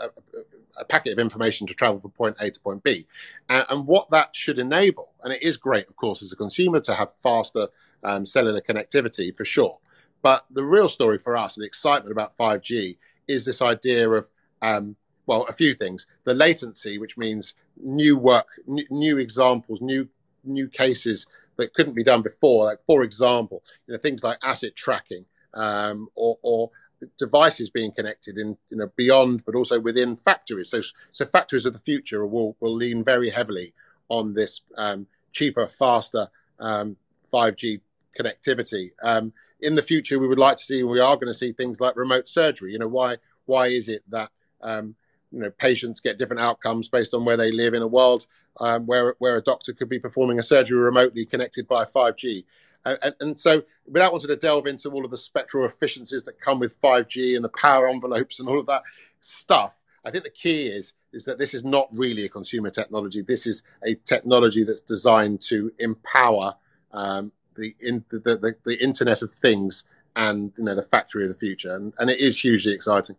a 0.78 0.84
packet 0.84 1.12
of 1.12 1.18
information 1.18 1.66
to 1.66 1.74
travel 1.74 1.98
from 1.98 2.10
point 2.10 2.36
A 2.40 2.50
to 2.50 2.60
point 2.60 2.82
B. 2.82 3.06
And, 3.48 3.64
and, 3.68 3.86
what 3.86 4.10
that 4.10 4.34
should 4.34 4.58
enable, 4.58 5.12
and 5.22 5.32
it 5.32 5.42
is 5.42 5.56
great, 5.56 5.88
of 5.88 5.96
course, 5.96 6.22
as 6.22 6.32
a 6.32 6.36
consumer 6.36 6.80
to 6.80 6.94
have 6.94 7.12
faster 7.12 7.68
um, 8.04 8.26
cellular 8.26 8.60
connectivity 8.60 9.36
for 9.36 9.44
sure. 9.44 9.78
But 10.22 10.44
the 10.50 10.64
real 10.64 10.88
story 10.88 11.18
for 11.18 11.36
us, 11.36 11.54
the 11.54 11.64
excitement 11.64 12.12
about 12.12 12.36
5G, 12.36 12.96
is 13.28 13.44
this 13.44 13.62
idea 13.62 14.08
of, 14.10 14.28
um, 14.62 14.96
well, 15.26 15.44
a 15.44 15.52
few 15.52 15.74
things. 15.74 16.06
The 16.24 16.34
latency, 16.34 16.98
which 16.98 17.16
means 17.16 17.54
new 17.80 18.16
work, 18.16 18.46
n- 18.68 18.86
new 18.90 19.18
examples, 19.18 19.80
new 19.80 20.08
new 20.44 20.68
cases 20.68 21.26
that 21.56 21.74
couldn't 21.74 21.94
be 21.94 22.04
done 22.04 22.22
before. 22.22 22.66
Like, 22.66 22.80
for 22.86 23.02
example, 23.02 23.62
you 23.86 23.94
know, 23.94 23.98
things 23.98 24.22
like 24.22 24.38
asset 24.42 24.76
tracking 24.76 25.24
um, 25.54 26.08
or, 26.14 26.38
or 26.42 26.70
devices 27.18 27.70
being 27.70 27.92
connected 27.92 28.38
in 28.38 28.56
you 28.70 28.76
know 28.76 28.90
beyond 28.96 29.44
but 29.44 29.54
also 29.54 29.78
within 29.78 30.16
factories. 30.16 30.70
So 30.70 30.80
so 31.12 31.24
factories 31.24 31.66
of 31.66 31.72
the 31.72 31.78
future 31.78 32.26
will 32.26 32.56
will 32.60 32.74
lean 32.74 33.04
very 33.04 33.30
heavily 33.30 33.74
on 34.08 34.34
this 34.34 34.62
um, 34.76 35.06
cheaper 35.32 35.66
faster 35.66 36.28
um, 36.60 36.96
5g 37.32 37.80
connectivity. 38.18 38.92
Um, 39.02 39.32
in 39.60 39.74
the 39.74 39.82
future 39.82 40.18
we 40.18 40.28
would 40.28 40.38
like 40.38 40.56
to 40.58 40.64
see 40.64 40.82
we 40.82 41.00
are 41.00 41.16
going 41.16 41.32
to 41.32 41.34
see 41.34 41.52
things 41.52 41.80
like 41.80 41.96
remote 41.96 42.28
surgery. 42.28 42.72
You 42.72 42.78
know 42.78 42.88
why 42.88 43.16
why 43.46 43.66
is 43.66 43.88
it 43.88 44.02
that 44.10 44.30
um, 44.62 44.94
you 45.32 45.40
know 45.40 45.50
patients 45.50 46.00
get 46.00 46.18
different 46.18 46.40
outcomes 46.40 46.88
based 46.88 47.14
on 47.14 47.24
where 47.24 47.36
they 47.36 47.52
live 47.52 47.74
in 47.74 47.82
a 47.82 47.86
world 47.86 48.26
um, 48.58 48.86
where 48.86 49.14
where 49.18 49.36
a 49.36 49.42
doctor 49.42 49.72
could 49.72 49.88
be 49.88 49.98
performing 49.98 50.38
a 50.38 50.42
surgery 50.42 50.80
remotely 50.80 51.24
connected 51.24 51.66
by 51.66 51.84
5g 51.84 52.44
and, 52.86 53.14
and, 53.20 53.40
so, 53.40 53.62
without 53.86 54.12
wanting 54.12 54.28
to 54.28 54.36
delve 54.36 54.66
into 54.66 54.90
all 54.90 55.04
of 55.04 55.10
the 55.10 55.16
spectral 55.16 55.64
efficiencies 55.64 56.24
that 56.24 56.40
come 56.40 56.58
with 56.58 56.80
5G 56.80 57.34
and 57.34 57.44
the 57.44 57.50
power 57.50 57.88
envelopes 57.88 58.38
and 58.38 58.48
all 58.48 58.58
of 58.58 58.66
that 58.66 58.82
stuff, 59.20 59.82
I 60.04 60.10
think 60.10 60.24
the 60.24 60.30
key 60.30 60.68
is 60.68 60.94
is 61.12 61.24
that 61.24 61.38
this 61.38 61.54
is 61.54 61.64
not 61.64 61.88
really 61.92 62.24
a 62.24 62.28
consumer 62.28 62.70
technology. 62.70 63.22
This 63.22 63.46
is 63.46 63.62
a 63.84 63.94
technology 63.94 64.64
that's 64.64 64.82
designed 64.82 65.40
to 65.42 65.72
empower 65.78 66.54
um, 66.92 67.32
the, 67.54 67.74
in, 67.80 68.04
the, 68.10 68.18
the, 68.18 68.54
the 68.64 68.82
Internet 68.82 69.22
of 69.22 69.32
Things 69.32 69.84
and 70.14 70.52
you 70.56 70.64
know 70.64 70.74
the 70.74 70.82
factory 70.82 71.22
of 71.22 71.28
the 71.28 71.34
future, 71.34 71.74
and, 71.74 71.92
and 71.98 72.10
it 72.10 72.20
is 72.20 72.40
hugely 72.40 72.72
exciting. 72.72 73.16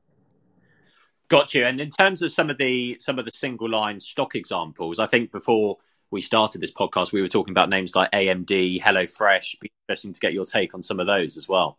Got 1.30 1.53
you. 1.53 1.65
And 1.65 1.82
in 1.82 1.89
terms 1.89 2.21
of 2.21 2.32
some 2.32 2.49
of 2.49 2.58
the 2.58 2.97
some 2.99 3.19
of 3.19 3.25
the 3.25 3.32
single 3.32 3.69
line 3.69 3.99
stock 3.99 4.36
examples, 4.36 4.97
I 4.97 5.08
think 5.08 5.32
before 5.32 5.77
we 6.12 6.22
started 6.22 6.62
this 6.62 6.74
podcast, 6.74 7.12
we 7.12 7.22
were 7.22 7.28
talking 7.28 7.52
about 7.52 7.70
names 7.70 7.96
like 7.96 8.12
AMD, 8.12 8.82
HelloFresh. 8.82 9.60
Be 9.60 9.72
interesting 9.88 10.13
to 10.13 10.20
get 10.20 10.34
your 10.34 10.46
take 10.46 10.74
on 10.74 10.82
some 10.82 11.00
of 11.00 11.08
those 11.08 11.38
as 11.38 11.48
well. 11.48 11.78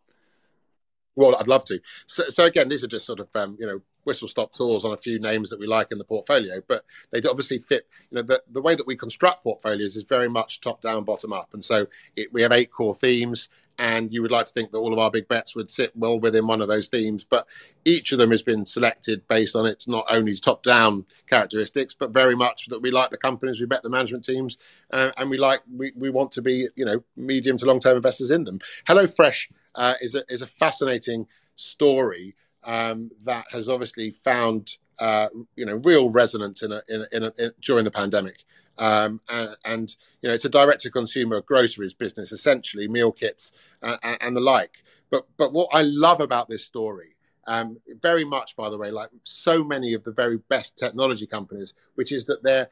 Well, 1.17 1.35
I'd 1.41 1.49
love 1.49 1.65
to. 1.65 1.81
So, 2.07 2.25
so 2.25 2.45
again, 2.45 2.69
these 2.69 2.85
are 2.85 2.89
just 2.89 3.07
sort 3.07 3.19
of 3.19 3.29
um, 3.35 3.57
you 3.59 3.67
know 3.67 3.81
whistle 4.05 4.29
stop 4.29 4.53
tours 4.55 4.85
on 4.85 4.93
a 4.93 4.97
few 4.97 5.19
names 5.19 5.51
that 5.51 5.59
we 5.59 5.67
like 5.67 5.91
in 5.91 5.99
the 5.99 6.05
portfolio, 6.05 6.61
but 6.69 6.85
they 7.11 7.21
obviously 7.29 7.59
fit. 7.59 7.89
You 8.11 8.17
know, 8.17 8.23
the 8.23 8.43
the 8.51 8.63
way 8.63 8.77
that 8.77 8.87
we 8.87 8.95
construct 8.95 9.43
portfolios 9.43 9.97
is 9.97 10.05
very 10.05 10.29
much 10.29 10.61
top 10.61 10.81
down, 10.81 11.05
bottom 11.05 11.33
up, 11.33 11.55
and 11.55 11.65
so 11.65 11.87
it, 12.15 12.33
we 12.33 12.43
have 12.43 12.53
eight 12.53 12.71
core 12.71 12.95
themes 12.95 13.49
and 13.79 14.13
you 14.13 14.23
would 14.23 14.33
like 14.33 14.47
to 14.47 14.53
think 14.53 14.73
that 14.73 14.79
all 14.79 14.93
of 14.93 14.99
our 14.99 15.11
big 15.11 15.29
bets 15.29 15.55
would 15.55 15.71
sit 15.71 15.97
well 15.97 16.19
within 16.19 16.47
one 16.47 16.61
of 16.61 16.69
those 16.69 16.89
themes. 16.89 17.25
But 17.25 17.47
each 17.85 18.11
of 18.11 18.19
them 18.19 18.31
has 18.33 18.43
been 18.43 18.67
selected 18.67 19.27
based 19.29 19.55
on 19.55 19.67
its 19.67 19.87
not 19.87 20.07
only 20.11 20.35
top 20.37 20.63
down 20.63 21.07
characteristics, 21.29 21.95
but 21.95 22.11
very 22.11 22.35
much 22.35 22.67
that 22.67 22.83
we 22.83 22.91
like 22.91 23.11
the 23.11 23.19
companies, 23.19 23.61
we 23.61 23.67
bet 23.67 23.83
the 23.83 23.91
management 23.91 24.25
teams, 24.25 24.59
uh, 24.93 25.13
and 25.17 25.31
we 25.31 25.39
like 25.39 25.61
we, 25.75 25.93
we 25.97 26.11
want 26.11 26.33
to 26.33 26.43
be 26.43 26.69
you 26.75 26.85
know 26.85 27.03
medium 27.17 27.57
to 27.59 27.67
long 27.67 27.79
term 27.79 27.97
investors 27.97 28.31
in 28.31 28.45
them. 28.45 28.59
HelloFresh 28.87 29.49
uh, 29.77 29.95
is 30.01 30.15
a 30.15 30.25
is 30.29 30.43
a 30.43 30.47
fascinating 30.47 31.27
story 31.55 32.35
um, 32.65 33.11
that 33.23 33.45
has 33.53 33.69
obviously 33.69 34.11
found 34.11 34.77
uh, 34.99 35.29
you 35.55 35.65
know 35.65 35.77
real 35.77 36.11
resonance 36.11 36.63
in 36.63 36.73
a, 36.73 36.83
in, 36.89 37.03
a, 37.03 37.17
in, 37.17 37.23
a, 37.25 37.33
in 37.39 37.53
during 37.61 37.85
the 37.85 37.91
pandemic. 37.91 38.45
Um, 38.81 39.21
and, 39.29 39.57
and, 39.65 39.97
you 40.23 40.29
know 40.29 40.35
it's 40.35 40.45
a 40.45 40.49
direct 40.49 40.83
to 40.83 40.91
consumer 40.91 41.41
groceries 41.41 41.93
business 41.93 42.31
essentially 42.31 42.87
meal 42.87 43.11
kits 43.11 43.53
uh, 43.83 43.97
and 44.21 44.37
the 44.37 44.41
like 44.41 44.83
but 45.11 45.27
but 45.37 45.53
what 45.53 45.69
i 45.73 45.83
love 45.83 46.21
about 46.21 46.49
this 46.49 46.65
story 46.65 47.15
um, 47.47 47.79
very 48.03 48.25
much 48.25 48.57
by 48.57 48.69
the 48.69 48.77
way 48.77 48.91
like 48.91 49.09
so 49.25 49.65
many 49.65 49.95
of 49.95 50.05
the 50.05 50.13
very 50.13 50.37
best 50.37 50.77
technology 50.77 51.27
companies 51.27 51.73
which 51.95 52.13
is 52.13 52.27
that 52.27 52.43
their 52.43 52.69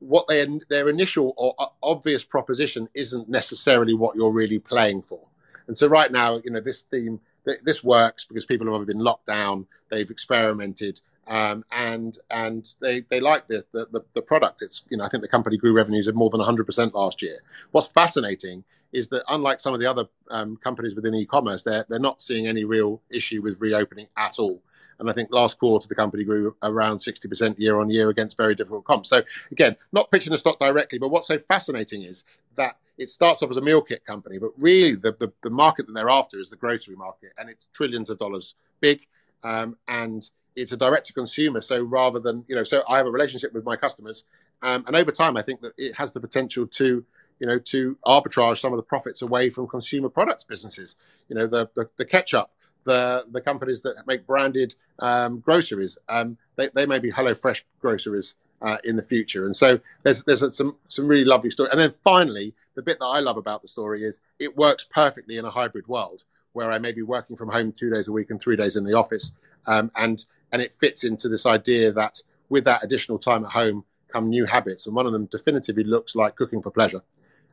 what 0.00 0.26
their 0.28 0.46
their 0.68 0.88
initial 0.88 1.32
or 1.36 1.54
obvious 1.82 2.24
proposition 2.24 2.88
isn't 2.94 3.28
necessarily 3.28 3.94
what 3.94 4.16
you're 4.16 4.32
really 4.32 4.58
playing 4.58 5.00
for 5.00 5.28
and 5.66 5.78
so 5.78 5.86
right 5.86 6.12
now 6.12 6.40
you 6.44 6.50
know 6.50 6.60
this 6.60 6.82
theme 6.82 7.20
this 7.64 7.82
works 7.82 8.26
because 8.26 8.44
people 8.44 8.70
have 8.76 8.86
been 8.86 8.98
locked 8.98 9.26
down 9.26 9.66
they've 9.90 10.10
experimented 10.10 11.00
um, 11.28 11.64
and 11.70 12.18
and 12.30 12.74
they 12.80 13.02
they 13.02 13.20
like 13.20 13.48
the, 13.48 13.64
the 13.72 14.02
the 14.14 14.22
product. 14.22 14.62
It's 14.62 14.82
you 14.88 14.96
know 14.96 15.04
I 15.04 15.08
think 15.08 15.22
the 15.22 15.28
company 15.28 15.58
grew 15.58 15.74
revenues 15.74 16.06
of 16.06 16.14
more 16.14 16.30
than 16.30 16.38
100 16.38 16.64
percent 16.64 16.94
last 16.94 17.22
year. 17.22 17.38
What's 17.70 17.88
fascinating 17.88 18.64
is 18.92 19.08
that 19.08 19.22
unlike 19.28 19.60
some 19.60 19.74
of 19.74 19.80
the 19.80 19.86
other 19.86 20.06
um, 20.30 20.56
companies 20.56 20.94
within 20.94 21.14
e-commerce, 21.14 21.62
they're 21.62 21.84
they're 21.88 21.98
not 21.98 22.22
seeing 22.22 22.46
any 22.46 22.64
real 22.64 23.00
issue 23.10 23.42
with 23.42 23.60
reopening 23.60 24.08
at 24.16 24.38
all. 24.38 24.62
And 24.98 25.08
I 25.08 25.12
think 25.12 25.32
last 25.32 25.58
quarter 25.58 25.86
the 25.86 25.94
company 25.94 26.24
grew 26.24 26.56
around 26.62 26.98
60% 26.98 27.56
year 27.58 27.78
on 27.78 27.88
year 27.88 28.08
against 28.10 28.36
very 28.36 28.54
difficult 28.56 28.84
comps. 28.84 29.08
So 29.08 29.22
again, 29.52 29.76
not 29.92 30.10
pitching 30.10 30.32
the 30.32 30.38
stock 30.38 30.58
directly, 30.58 30.98
but 30.98 31.08
what's 31.08 31.28
so 31.28 31.38
fascinating 31.38 32.02
is 32.02 32.24
that 32.56 32.78
it 32.96 33.08
starts 33.08 33.42
off 33.42 33.50
as 33.50 33.56
a 33.56 33.62
meal 33.62 33.80
kit 33.80 34.04
company, 34.04 34.38
but 34.38 34.50
really 34.58 34.96
the, 34.96 35.12
the, 35.12 35.32
the 35.44 35.50
market 35.50 35.86
that 35.86 35.92
they're 35.92 36.08
after 36.08 36.40
is 36.40 36.50
the 36.50 36.56
grocery 36.56 36.96
market, 36.96 37.30
and 37.38 37.48
it's 37.48 37.68
trillions 37.72 38.10
of 38.10 38.18
dollars 38.18 38.56
big. 38.80 39.06
Um, 39.44 39.76
and 39.86 40.28
it's 40.56 40.72
a 40.72 40.76
direct 40.76 41.06
to 41.06 41.12
consumer. 41.12 41.60
So 41.60 41.80
rather 41.80 42.18
than 42.18 42.44
you 42.48 42.56
know, 42.56 42.64
so 42.64 42.82
I 42.88 42.96
have 42.96 43.06
a 43.06 43.10
relationship 43.10 43.52
with 43.54 43.64
my 43.64 43.76
customers, 43.76 44.24
um, 44.62 44.84
and 44.86 44.96
over 44.96 45.12
time, 45.12 45.36
I 45.36 45.42
think 45.42 45.60
that 45.60 45.72
it 45.78 45.94
has 45.94 46.12
the 46.12 46.20
potential 46.20 46.66
to 46.66 47.04
you 47.38 47.46
know 47.46 47.58
to 47.58 47.96
arbitrage 48.06 48.58
some 48.58 48.72
of 48.72 48.76
the 48.76 48.82
profits 48.82 49.22
away 49.22 49.50
from 49.50 49.66
consumer 49.66 50.08
products 50.08 50.44
businesses. 50.44 50.96
You 51.28 51.36
know, 51.36 51.46
the 51.46 51.68
the, 51.74 51.88
the 51.96 52.04
ketchup, 52.04 52.50
the 52.84 53.26
the 53.30 53.40
companies 53.40 53.82
that 53.82 54.06
make 54.06 54.26
branded 54.26 54.74
um, 54.98 55.40
groceries, 55.40 55.98
um, 56.08 56.38
they 56.56 56.68
they 56.74 56.86
may 56.86 56.98
be 56.98 57.12
HelloFresh 57.12 57.62
groceries 57.80 58.36
uh, 58.62 58.78
in 58.84 58.96
the 58.96 59.02
future. 59.02 59.44
And 59.46 59.56
so 59.56 59.80
there's 60.02 60.24
there's 60.24 60.56
some 60.56 60.76
some 60.88 61.06
really 61.06 61.24
lovely 61.24 61.50
story. 61.50 61.70
And 61.70 61.80
then 61.80 61.90
finally, 61.90 62.54
the 62.74 62.82
bit 62.82 62.98
that 63.00 63.06
I 63.06 63.20
love 63.20 63.36
about 63.36 63.62
the 63.62 63.68
story 63.68 64.04
is 64.04 64.20
it 64.38 64.56
works 64.56 64.84
perfectly 64.84 65.36
in 65.36 65.44
a 65.44 65.50
hybrid 65.50 65.86
world 65.86 66.24
where 66.52 66.72
I 66.72 66.78
may 66.78 66.92
be 66.92 67.02
working 67.02 67.36
from 67.36 67.50
home 67.50 67.72
two 67.72 67.90
days 67.90 68.08
a 68.08 68.12
week 68.12 68.30
and 68.30 68.40
three 68.40 68.56
days 68.56 68.74
in 68.74 68.84
the 68.84 68.94
office, 68.94 69.32
um, 69.66 69.90
and 69.96 70.24
and 70.50 70.62
it 70.62 70.74
fits 70.74 71.04
into 71.04 71.28
this 71.28 71.46
idea 71.46 71.92
that 71.92 72.22
with 72.48 72.64
that 72.64 72.82
additional 72.82 73.18
time 73.18 73.44
at 73.44 73.52
home 73.52 73.84
come 74.08 74.30
new 74.30 74.46
habits, 74.46 74.86
and 74.86 74.96
one 74.96 75.06
of 75.06 75.12
them 75.12 75.26
definitively 75.26 75.84
looks 75.84 76.14
like 76.14 76.34
cooking 76.34 76.62
for 76.62 76.70
pleasure. 76.70 77.02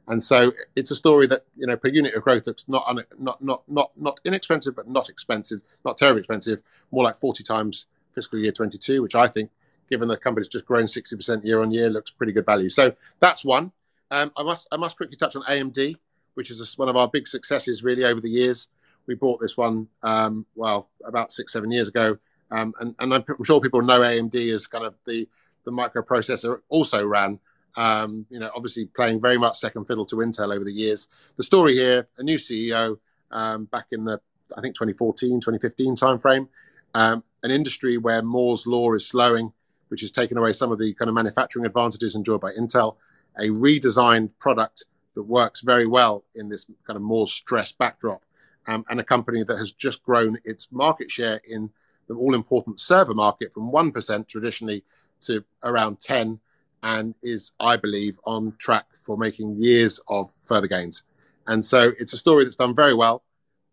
And 0.07 0.21
so 0.21 0.53
it's 0.75 0.91
a 0.91 0.95
story 0.95 1.27
that 1.27 1.45
you 1.55 1.65
know 1.65 1.77
per 1.77 1.89
unit 1.89 2.13
of 2.13 2.23
growth 2.23 2.45
looks 2.47 2.65
not 2.67 2.85
un, 2.87 3.03
not 3.17 3.43
not 3.43 3.63
not 3.67 3.91
not 3.97 4.19
inexpensive, 4.23 4.75
but 4.75 4.87
not 4.87 5.09
expensive, 5.09 5.61
not 5.83 5.97
terribly 5.97 6.19
expensive, 6.19 6.61
more 6.91 7.03
like 7.03 7.17
40 7.17 7.43
times 7.43 7.87
fiscal 8.13 8.39
year 8.39 8.51
22, 8.51 9.01
which 9.01 9.15
I 9.15 9.27
think, 9.27 9.51
given 9.89 10.07
the 10.07 10.17
company's 10.17 10.47
just 10.47 10.65
grown 10.65 10.85
60% 10.85 11.43
year 11.43 11.61
on 11.61 11.71
year, 11.71 11.89
looks 11.89 12.11
pretty 12.11 12.31
good 12.31 12.45
value. 12.45 12.69
So 12.69 12.95
that's 13.19 13.43
one. 13.43 13.71
Um, 14.11 14.31
I 14.37 14.43
must 14.43 14.67
I 14.71 14.77
must 14.77 14.97
quickly 14.97 15.17
touch 15.17 15.35
on 15.35 15.43
AMD, 15.43 15.97
which 16.35 16.51
is 16.51 16.77
one 16.77 16.89
of 16.89 16.95
our 16.95 17.07
big 17.07 17.27
successes 17.27 17.83
really 17.83 18.05
over 18.05 18.21
the 18.21 18.29
years. 18.29 18.67
We 19.07 19.15
bought 19.15 19.39
this 19.39 19.57
one 19.57 19.87
um, 20.03 20.45
well 20.55 20.89
about 21.03 21.31
six 21.31 21.53
seven 21.53 21.71
years 21.71 21.87
ago, 21.87 22.17
um, 22.51 22.73
and, 22.79 22.95
and 22.99 23.13
I'm 23.13 23.23
sure 23.43 23.59
people 23.59 23.81
know 23.81 24.01
AMD 24.01 24.53
as 24.53 24.67
kind 24.67 24.85
of 24.85 24.97
the 25.05 25.27
the 25.63 25.71
microprocessor 25.71 26.61
also 26.69 27.05
ran. 27.05 27.39
Um, 27.77 28.25
you 28.29 28.39
know, 28.39 28.49
obviously 28.55 28.85
playing 28.85 29.21
very 29.21 29.37
much 29.37 29.59
second 29.59 29.85
fiddle 29.85 30.05
to 30.07 30.17
Intel 30.17 30.53
over 30.53 30.63
the 30.63 30.71
years. 30.71 31.07
The 31.37 31.43
story 31.43 31.75
here: 31.75 32.07
a 32.17 32.23
new 32.23 32.37
CEO 32.37 32.97
um, 33.31 33.65
back 33.65 33.87
in 33.91 34.05
the 34.05 34.21
I 34.57 34.61
think 34.61 34.75
2014 34.75 35.41
2015 35.41 35.95
timeframe. 35.95 36.47
Um, 36.93 37.23
an 37.43 37.51
industry 37.51 37.97
where 37.97 38.21
Moore's 38.21 38.65
law 38.65 38.93
is 38.93 39.05
slowing, 39.05 39.51
which 39.89 40.01
has 40.01 40.11
taken 40.11 40.37
away 40.37 40.53
some 40.53 40.71
of 40.71 40.79
the 40.79 40.93
kind 40.93 41.09
of 41.09 41.15
manufacturing 41.15 41.65
advantages 41.65 42.15
enjoyed 42.15 42.41
by 42.41 42.51
Intel 42.51 42.95
a 43.37 43.49
redesigned 43.49 44.29
product 44.39 44.85
that 45.15 45.23
works 45.23 45.61
very 45.61 45.85
well 45.87 46.23
in 46.35 46.49
this 46.49 46.65
kind 46.85 46.97
of 46.97 47.03
more 47.03 47.27
stress 47.27 47.71
backdrop, 47.71 48.23
um, 48.67 48.85
and 48.89 48.99
a 48.99 49.03
company 49.03 49.43
that 49.43 49.57
has 49.57 49.71
just 49.71 50.03
grown 50.03 50.37
its 50.43 50.67
market 50.71 51.09
share 51.09 51.41
in 51.47 51.69
the 52.07 52.15
all 52.15 52.35
important 52.35 52.79
server 52.79 53.13
market 53.13 53.53
from 53.53 53.71
1% 53.71 54.27
traditionally 54.27 54.83
to 55.21 55.43
around 55.63 55.99
10 56.01 56.39
and 56.85 57.13
is 57.21 57.51
i 57.59 57.75
believe 57.75 58.17
on 58.25 58.53
track 58.57 58.85
for 58.95 59.17
making 59.17 59.61
years 59.61 59.99
of 60.07 60.31
further 60.41 60.67
gains 60.67 61.03
and 61.47 61.63
so 61.63 61.91
it's 61.99 62.13
a 62.13 62.17
story 62.17 62.43
that's 62.43 62.55
done 62.55 62.73
very 62.73 62.93
well 62.93 63.23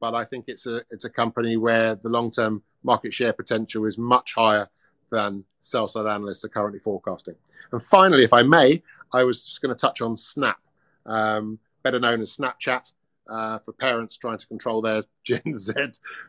but 0.01 0.14
i 0.14 0.25
think 0.25 0.46
it's 0.48 0.66
a 0.66 0.83
it's 0.90 1.05
a 1.05 1.11
company 1.11 1.57
where 1.57 1.94
the 1.94 2.09
long 2.09 2.31
term 2.31 2.62
market 2.83 3.14
share 3.14 3.33
potential 3.33 3.85
is 3.85 3.96
much 3.96 4.35
higher 4.35 4.68
than 5.11 5.44
sell 5.61 5.87
side 5.87 6.07
analysts 6.07 6.44
are 6.44 6.48
currently 6.48 6.81
forecasting 6.81 7.37
and 7.70 7.83
finally 7.83 8.25
if 8.25 8.33
i 8.33 8.42
may 8.42 8.83
I 9.12 9.25
was 9.25 9.44
just 9.44 9.61
going 9.61 9.75
to 9.75 9.81
touch 9.81 10.01
on 10.01 10.16
Snap, 10.16 10.59
um, 11.07 11.59
better 11.83 12.01
known 12.01 12.20
as 12.22 12.37
Snapchat. 12.37 12.92
Uh, 13.31 13.59
for 13.61 13.72
parents 13.72 14.16
trying 14.16 14.37
to 14.37 14.46
control 14.48 14.83
their 14.83 15.05
Gen 15.25 15.57
Z 15.57 15.72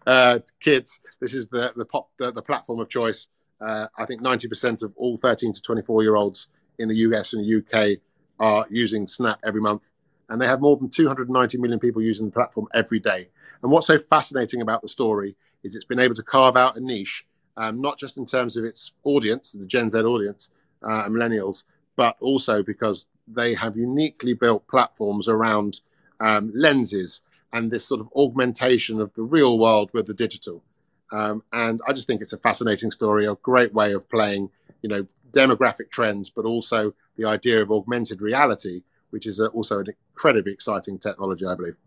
uh, 0.06 0.40
kids, 0.60 1.00
this 1.20 1.34
is 1.34 1.48
the 1.48 1.74
the 1.76 1.86
pop 1.86 2.10
the, 2.18 2.32
the 2.32 2.42
platform 2.42 2.80
of 2.80 2.88
choice. 2.88 3.28
Uh, 3.60 3.88
I 3.98 4.06
think 4.06 4.22
90% 4.22 4.84
of 4.84 4.94
all 4.98 5.18
13 5.18 5.54
to 5.54 5.62
24 5.62 6.04
year 6.04 6.16
olds 6.16 6.50
in 6.80 6.88
the 6.88 6.96
US 6.96 7.34
and 7.34 7.44
the 7.44 7.58
UK 7.58 8.00
are 8.40 8.66
using 8.70 9.08
Snap 9.08 9.40
every 9.44 9.62
month, 9.62 9.92
and 10.30 10.42
they 10.42 10.48
have 10.48 10.62
more 10.62 10.78
than 10.78 10.90
290 10.90 11.58
million 11.58 11.80
people 11.80 12.02
using 12.02 12.28
the 12.28 12.32
platform 12.32 12.68
every 12.74 13.00
day. 13.00 13.30
And 13.62 13.72
what's 13.72 13.88
so 13.88 13.98
fascinating 13.98 14.62
about 14.62 14.82
the 14.82 14.90
story 14.90 15.36
is 15.64 15.76
it's 15.76 15.86
been 15.86 16.00
able 16.00 16.16
to 16.16 16.24
carve 16.24 16.58
out 16.58 16.76
a 16.76 16.80
niche, 16.80 17.26
um, 17.58 17.82
not 17.82 17.98
just 17.98 18.18
in 18.18 18.26
terms 18.26 18.58
of 18.58 18.66
its 18.66 18.94
audience, 19.04 19.52
the 19.52 19.66
Gen 19.66 19.90
Z 19.90 20.00
audience 20.00 20.50
uh, 20.84 21.04
and 21.06 21.16
millennials, 21.16 21.64
but 21.96 22.18
also 22.20 22.64
because 22.64 23.08
they 23.28 23.54
have 23.54 23.78
uniquely 23.78 24.34
built 24.34 24.68
platforms 24.68 25.30
around 25.30 25.82
um, 26.20 26.52
lenses 26.56 27.22
and 27.54 27.72
this 27.72 27.86
sort 27.86 28.02
of 28.02 28.10
augmentation 28.16 29.00
of 29.00 29.14
the 29.14 29.22
real 29.22 29.60
world 29.60 29.90
with 29.94 30.08
the 30.08 30.14
digital. 30.14 30.64
Um, 31.12 31.44
and 31.54 31.80
I 31.88 31.94
just 31.94 32.08
think 32.08 32.22
it's 32.22 32.34
a 32.34 32.40
fascinating 32.40 32.90
story, 32.90 33.28
a 33.28 33.36
great 33.36 33.74
way 33.74 33.94
of 33.94 34.10
playing, 34.10 34.50
you 34.82 34.90
know, 34.90 35.06
demographic 35.34 35.92
trends, 35.92 36.30
but 36.30 36.46
also 36.46 36.94
the 37.18 37.26
idea 37.26 37.62
of 37.62 37.72
augmented 37.72 38.22
reality, 38.22 38.84
which 39.10 39.28
is 39.28 39.40
also 39.40 39.80
an 39.80 39.88
incredibly 40.12 40.54
exciting 40.54 40.98
technology, 40.98 41.46
I 41.46 41.56
believe. 41.56 41.78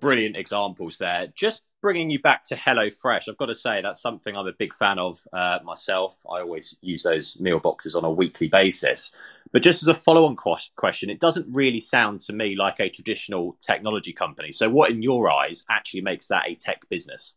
Brilliant 0.00 0.36
examples 0.36 0.98
there. 0.98 1.28
Just 1.34 1.62
bringing 1.80 2.10
you 2.10 2.20
back 2.20 2.44
to 2.44 2.56
HelloFresh, 2.56 3.28
I've 3.28 3.36
got 3.36 3.46
to 3.46 3.54
say 3.54 3.80
that's 3.80 4.02
something 4.02 4.36
I'm 4.36 4.46
a 4.46 4.52
big 4.52 4.74
fan 4.74 4.98
of 4.98 5.20
uh, 5.32 5.58
myself. 5.64 6.18
I 6.28 6.40
always 6.40 6.76
use 6.82 7.02
those 7.02 7.38
meal 7.40 7.60
boxes 7.60 7.94
on 7.94 8.04
a 8.04 8.10
weekly 8.10 8.48
basis. 8.48 9.12
But 9.52 9.62
just 9.62 9.82
as 9.82 9.88
a 9.88 9.94
follow 9.94 10.26
on 10.26 10.36
question, 10.36 11.10
it 11.10 11.20
doesn't 11.20 11.46
really 11.48 11.80
sound 11.80 12.20
to 12.20 12.32
me 12.32 12.56
like 12.56 12.80
a 12.80 12.90
traditional 12.90 13.56
technology 13.60 14.12
company. 14.12 14.52
So, 14.52 14.68
what 14.68 14.90
in 14.90 15.02
your 15.02 15.30
eyes 15.30 15.64
actually 15.70 16.02
makes 16.02 16.28
that 16.28 16.42
a 16.46 16.56
tech 16.56 16.86
business? 16.88 17.34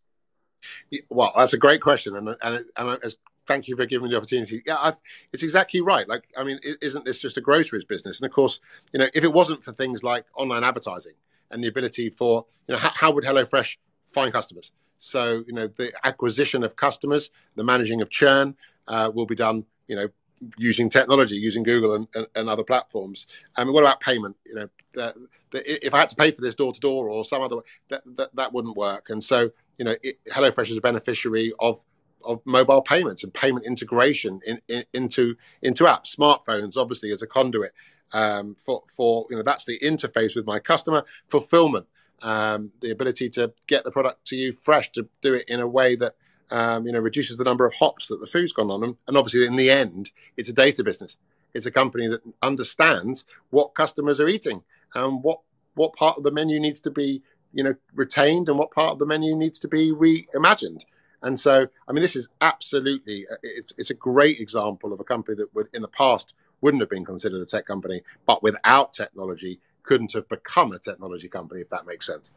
Well, 1.10 1.32
that's 1.36 1.54
a 1.54 1.58
great 1.58 1.82
question. 1.82 2.16
And, 2.16 2.36
and, 2.42 2.66
and 2.76 3.16
thank 3.50 3.68
you 3.68 3.76
for 3.76 3.86
giving 3.88 4.06
me 4.06 4.12
the 4.12 4.18
opportunity. 4.18 4.62
Yeah, 4.66 4.76
I, 4.76 4.94
it's 5.34 5.42
exactly 5.42 5.82
right. 5.82 6.08
Like, 6.08 6.26
I 6.38 6.44
mean, 6.44 6.60
isn't 6.82 7.04
this 7.04 7.20
just 7.20 7.36
a 7.36 7.42
groceries 7.42 7.84
business? 7.84 8.22
And 8.22 8.28
of 8.30 8.32
course, 8.32 8.60
you 8.94 9.00
know, 9.00 9.10
if 9.14 9.24
it 9.24 9.34
wasn't 9.34 9.64
for 9.64 9.74
things 9.74 10.04
like 10.04 10.26
online 10.36 10.64
advertising 10.64 11.14
and 11.50 11.64
the 11.64 11.68
ability 11.68 12.12
for, 12.12 12.46
you 12.68 12.74
know, 12.74 12.80
how, 12.80 12.92
how 12.94 13.12
would 13.12 13.24
HelloFresh 13.24 13.78
find 14.06 14.32
customers. 14.32 14.72
So, 15.00 15.44
you 15.48 15.54
know, 15.54 15.66
the 15.66 15.92
acquisition 16.04 16.64
of 16.64 16.76
customers, 16.76 17.32
the 17.56 17.64
managing 17.64 18.02
of 18.02 18.10
churn 18.12 18.56
uh, 18.88 19.10
will 19.14 19.26
be 19.26 19.36
done, 19.36 19.66
you 19.88 19.96
know, 19.96 20.10
using 20.58 20.88
technology, 20.88 21.36
using 21.36 21.64
Google 21.64 21.96
and, 21.96 22.08
and, 22.14 22.28
and 22.36 22.50
other 22.50 22.64
platforms. 22.64 23.26
I 23.58 23.64
mean, 23.64 23.74
what 23.74 23.84
about 23.84 24.00
payment? 24.00 24.36
You 24.46 24.56
know, 24.56 24.70
the, 24.94 25.28
the, 25.52 25.88
if 25.88 25.94
I 25.96 26.00
had 26.00 26.10
to 26.10 26.16
pay 26.16 26.30
for 26.32 26.42
this 26.42 26.54
door 26.54 26.72
to 26.72 26.80
door 26.80 27.10
or 27.10 27.26
some 27.26 27.42
other 27.42 27.58
way, 27.58 27.64
that, 27.90 28.04
that, 28.18 28.36
that 28.36 28.54
wouldn't 28.54 28.78
work. 28.78 29.10
And 29.10 29.24
so, 29.24 29.50
you 29.80 29.86
know, 29.86 29.96
it, 30.04 30.20
HelloFresh 30.26 30.70
is 30.70 30.78
a 30.78 30.82
beneficiary 30.82 31.52
of 31.60 31.84
of 32.24 32.42
mobile 32.46 32.82
payments 32.82 33.24
and 33.24 33.34
payment 33.34 33.66
integration 33.66 34.40
in, 34.46 34.60
in, 34.68 34.84
into 34.94 35.36
into 35.62 35.86
apps, 35.86 36.16
smartphones, 36.16 36.78
obviously 36.78 37.12
as 37.12 37.22
a 37.22 37.28
conduit 37.28 37.74
um, 38.14 38.56
for 38.56 38.84
for 38.88 39.26
you 39.30 39.36
know 39.36 39.44
that's 39.44 39.66
the 39.66 39.80
interface 39.80 40.36
with 40.36 40.46
my 40.46 40.60
customer 40.60 41.04
fulfillment 41.28 41.86
um, 42.22 42.72
the 42.82 42.92
ability 42.92 43.30
to 43.32 43.52
get 43.68 43.84
the 43.84 43.92
product 43.92 44.26
to 44.28 44.36
you 44.36 44.54
fresh, 44.54 44.92
to 44.92 45.08
do 45.22 45.34
it 45.36 45.46
in 45.48 45.60
a 45.60 45.68
way 45.68 45.96
that 45.96 46.16
um, 46.52 46.86
you 46.86 46.92
know 46.92 47.00
reduces 47.00 47.38
the 47.38 47.44
number 47.44 47.66
of 47.66 47.74
hops 47.76 48.08
that 48.08 48.20
the 48.20 48.28
food's 48.28 48.54
gone 48.54 48.72
on. 48.72 48.84
And, 48.84 48.96
and 49.08 49.18
obviously, 49.18 49.46
in 49.46 49.56
the 49.56 49.70
end, 49.70 50.12
it's 50.38 50.50
a 50.50 50.54
data 50.54 50.84
business. 50.84 51.18
It's 51.54 51.66
a 51.66 51.72
company 51.72 52.08
that 52.08 52.22
understands 52.42 53.26
what 53.50 53.74
customers 53.74 54.20
are 54.20 54.28
eating 54.28 54.64
and 54.96 55.24
what 55.24 55.40
what 55.76 55.96
part 55.96 56.18
of 56.18 56.24
the 56.24 56.32
menu 56.32 56.60
needs 56.60 56.82
to 56.82 56.92
be 56.92 57.22
you 57.54 57.64
know 57.64 57.76
retained 57.94 58.50
and 58.50 58.58
what 58.58 58.72
part 58.72 58.92
of 58.92 59.00
the 59.00 59.06
menu 59.06 59.36
needs 59.36 59.60
to 59.60 59.68
be 59.68 59.92
reimagined. 59.92 60.84
And 61.22 61.40
so, 61.40 61.68
I 61.88 61.92
mean, 61.92 62.02
this 62.02 62.16
is 62.16 62.30
absolutely 62.42 63.26
uh, 63.32 63.36
it's 63.44 63.74
it's 63.78 63.90
a 63.90 63.96
great 63.96 64.40
example 64.40 64.94
of 64.94 65.00
a 65.00 65.04
company 65.04 65.36
that 65.38 65.54
would 65.54 65.68
in 65.74 65.82
the 65.82 65.88
past 65.88 66.34
wouldn't 66.62 66.82
have 66.82 66.90
been 66.90 67.06
considered 67.06 67.42
a 67.42 67.46
tech 67.46 67.66
company, 67.66 68.02
but 68.26 68.44
without 68.44 68.94
technology 68.94 69.60
couldn't 69.84 70.14
have 70.14 70.28
become 70.30 70.72
a 70.72 70.80
technology 70.80 71.28
company, 71.28 71.62
if 71.62 71.70
that 71.70 71.86
makes 71.86 72.06
sense. 72.06 72.32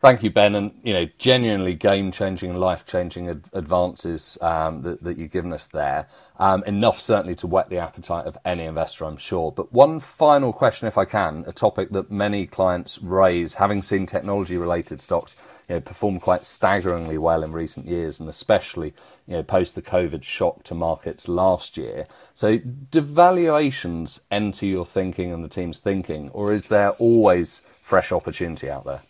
Thank 0.00 0.22
you, 0.22 0.30
Ben, 0.30 0.54
and 0.54 0.70
you 0.84 0.92
know, 0.92 1.08
genuinely 1.18 1.74
game-changing 1.74 2.54
life-changing 2.54 3.30
ad- 3.30 3.50
advances 3.52 4.38
um, 4.40 4.80
that, 4.82 5.02
that, 5.02 5.18
you've 5.18 5.32
given 5.32 5.52
us 5.52 5.66
there. 5.66 6.06
Um, 6.38 6.62
enough 6.68 7.00
certainly 7.00 7.34
to 7.34 7.48
whet 7.48 7.68
the 7.68 7.78
appetite 7.78 8.24
of 8.26 8.38
any 8.44 8.62
investor, 8.62 9.06
I'm 9.06 9.16
sure. 9.16 9.50
But 9.50 9.72
one 9.72 9.98
final 9.98 10.52
question, 10.52 10.86
if 10.86 10.98
I 10.98 11.04
can, 11.04 11.42
a 11.48 11.52
topic 11.52 11.90
that 11.90 12.12
many 12.12 12.46
clients 12.46 13.02
raise, 13.02 13.54
having 13.54 13.82
seen 13.82 14.06
technology-related 14.06 15.00
stocks 15.00 15.34
you 15.68 15.74
know, 15.74 15.80
perform 15.80 16.20
quite 16.20 16.44
staggeringly 16.44 17.18
well 17.18 17.42
in 17.42 17.50
recent 17.50 17.88
years, 17.88 18.20
and 18.20 18.28
especially 18.28 18.94
you 19.26 19.34
know 19.34 19.42
post 19.42 19.74
the 19.74 19.82
COVID 19.82 20.22
shock 20.22 20.62
to 20.62 20.76
markets 20.76 21.26
last 21.26 21.76
year. 21.76 22.06
So, 22.34 22.58
do 22.58 23.00
valuations 23.00 24.20
enter 24.30 24.64
your 24.64 24.86
thinking 24.86 25.32
and 25.32 25.42
the 25.42 25.48
team's 25.48 25.80
thinking, 25.80 26.28
or 26.28 26.52
is 26.52 26.68
there 26.68 26.90
always 26.90 27.62
fresh 27.82 28.12
opportunity 28.12 28.70
out 28.70 28.84
there? 28.84 29.00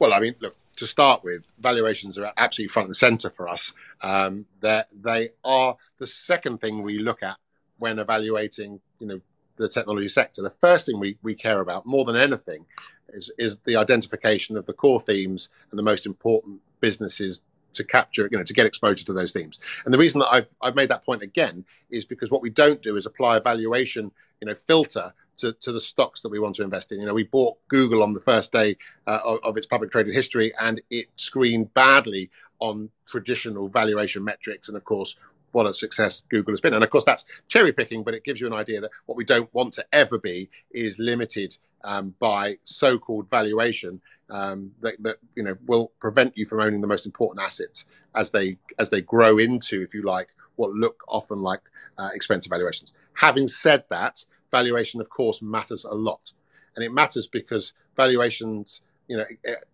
Well, 0.00 0.12
I 0.12 0.20
mean, 0.20 0.34
look, 0.40 0.56
to 0.76 0.86
start 0.86 1.24
with, 1.24 1.52
valuations 1.58 2.18
are 2.18 2.32
absolutely 2.38 2.72
front 2.72 2.88
and 2.88 2.96
center 2.96 3.30
for 3.30 3.48
us. 3.48 3.72
Um, 4.00 4.46
they 4.60 5.30
are 5.44 5.76
the 5.98 6.06
second 6.06 6.60
thing 6.60 6.82
we 6.82 6.98
look 6.98 7.22
at 7.22 7.36
when 7.78 7.98
evaluating, 7.98 8.80
you 8.98 9.06
know, 9.06 9.20
the 9.56 9.68
technology 9.68 10.08
sector. 10.08 10.42
The 10.42 10.50
first 10.50 10.86
thing 10.86 11.00
we, 11.00 11.18
we 11.22 11.34
care 11.34 11.60
about 11.60 11.84
more 11.84 12.04
than 12.04 12.16
anything 12.16 12.64
is, 13.08 13.30
is 13.38 13.58
the 13.64 13.76
identification 13.76 14.56
of 14.56 14.66
the 14.66 14.72
core 14.72 15.00
themes 15.00 15.50
and 15.70 15.78
the 15.78 15.82
most 15.82 16.06
important 16.06 16.60
businesses 16.80 17.42
to 17.72 17.84
capture, 17.84 18.28
you 18.30 18.38
know, 18.38 18.44
to 18.44 18.54
get 18.54 18.66
exposure 18.66 19.04
to 19.04 19.12
those 19.12 19.32
themes. 19.32 19.58
And 19.84 19.92
the 19.92 19.98
reason 19.98 20.20
that 20.20 20.28
I've 20.32 20.50
I've 20.62 20.74
made 20.74 20.88
that 20.90 21.04
point 21.04 21.22
again 21.22 21.64
is 21.90 22.04
because 22.04 22.30
what 22.30 22.42
we 22.42 22.50
don't 22.50 22.82
do 22.82 22.96
is 22.96 23.06
apply 23.06 23.36
a 23.36 23.40
valuation, 23.40 24.10
you 24.40 24.46
know, 24.46 24.54
filter 24.54 25.12
to, 25.38 25.52
to 25.52 25.72
the 25.72 25.80
stocks 25.80 26.20
that 26.20 26.28
we 26.28 26.38
want 26.38 26.56
to 26.56 26.62
invest 26.62 26.92
in. 26.92 27.00
You 27.00 27.06
know, 27.06 27.14
we 27.14 27.24
bought 27.24 27.56
Google 27.68 28.02
on 28.02 28.12
the 28.14 28.20
first 28.20 28.52
day 28.52 28.76
uh, 29.06 29.20
of, 29.24 29.38
of, 29.42 29.56
its 29.56 29.66
public 29.66 29.90
traded 29.90 30.14
history, 30.14 30.52
and 30.60 30.80
it 30.90 31.08
screened 31.16 31.72
badly 31.74 32.30
on 32.58 32.90
traditional 33.08 33.68
valuation 33.68 34.24
metrics. 34.24 34.68
And 34.68 34.76
of 34.76 34.84
course, 34.84 35.16
what 35.52 35.66
a 35.66 35.74
success 35.74 36.22
Google 36.28 36.52
has 36.52 36.60
been. 36.60 36.74
And 36.74 36.84
of 36.84 36.90
course, 36.90 37.04
that's 37.04 37.24
cherry 37.48 37.72
picking, 37.72 38.02
but 38.02 38.14
it 38.14 38.24
gives 38.24 38.40
you 38.40 38.46
an 38.46 38.52
idea 38.52 38.80
that 38.80 38.90
what 39.06 39.16
we 39.16 39.24
don't 39.24 39.52
want 39.54 39.72
to 39.74 39.86
ever 39.92 40.18
be 40.18 40.50
is 40.70 40.98
limited 40.98 41.56
um, 41.84 42.14
by 42.18 42.58
so-called 42.64 43.30
valuation 43.30 44.00
um, 44.30 44.72
that, 44.80 45.02
that, 45.02 45.16
you 45.36 45.42
know 45.42 45.56
will 45.66 45.92
prevent 46.00 46.36
you 46.36 46.44
from 46.44 46.60
owning 46.60 46.82
the 46.82 46.86
most 46.86 47.06
important 47.06 47.42
assets 47.42 47.86
as 48.14 48.30
they 48.30 48.58
as 48.78 48.90
they 48.90 49.00
grow 49.00 49.38
into, 49.38 49.80
if 49.80 49.94
you 49.94 50.02
like, 50.02 50.28
what 50.56 50.72
look 50.72 51.02
often 51.08 51.40
like 51.40 51.60
uh, 51.96 52.10
expensive 52.12 52.50
valuations. 52.50 52.92
Having 53.18 53.48
said 53.48 53.84
that, 53.90 54.24
valuation, 54.50 55.00
of 55.00 55.08
course, 55.10 55.42
matters 55.42 55.84
a 55.84 55.94
lot, 55.94 56.32
and 56.76 56.84
it 56.84 56.92
matters 56.92 57.26
because 57.26 57.74
valuations 57.96 58.82
you 59.08 59.16
know, 59.16 59.24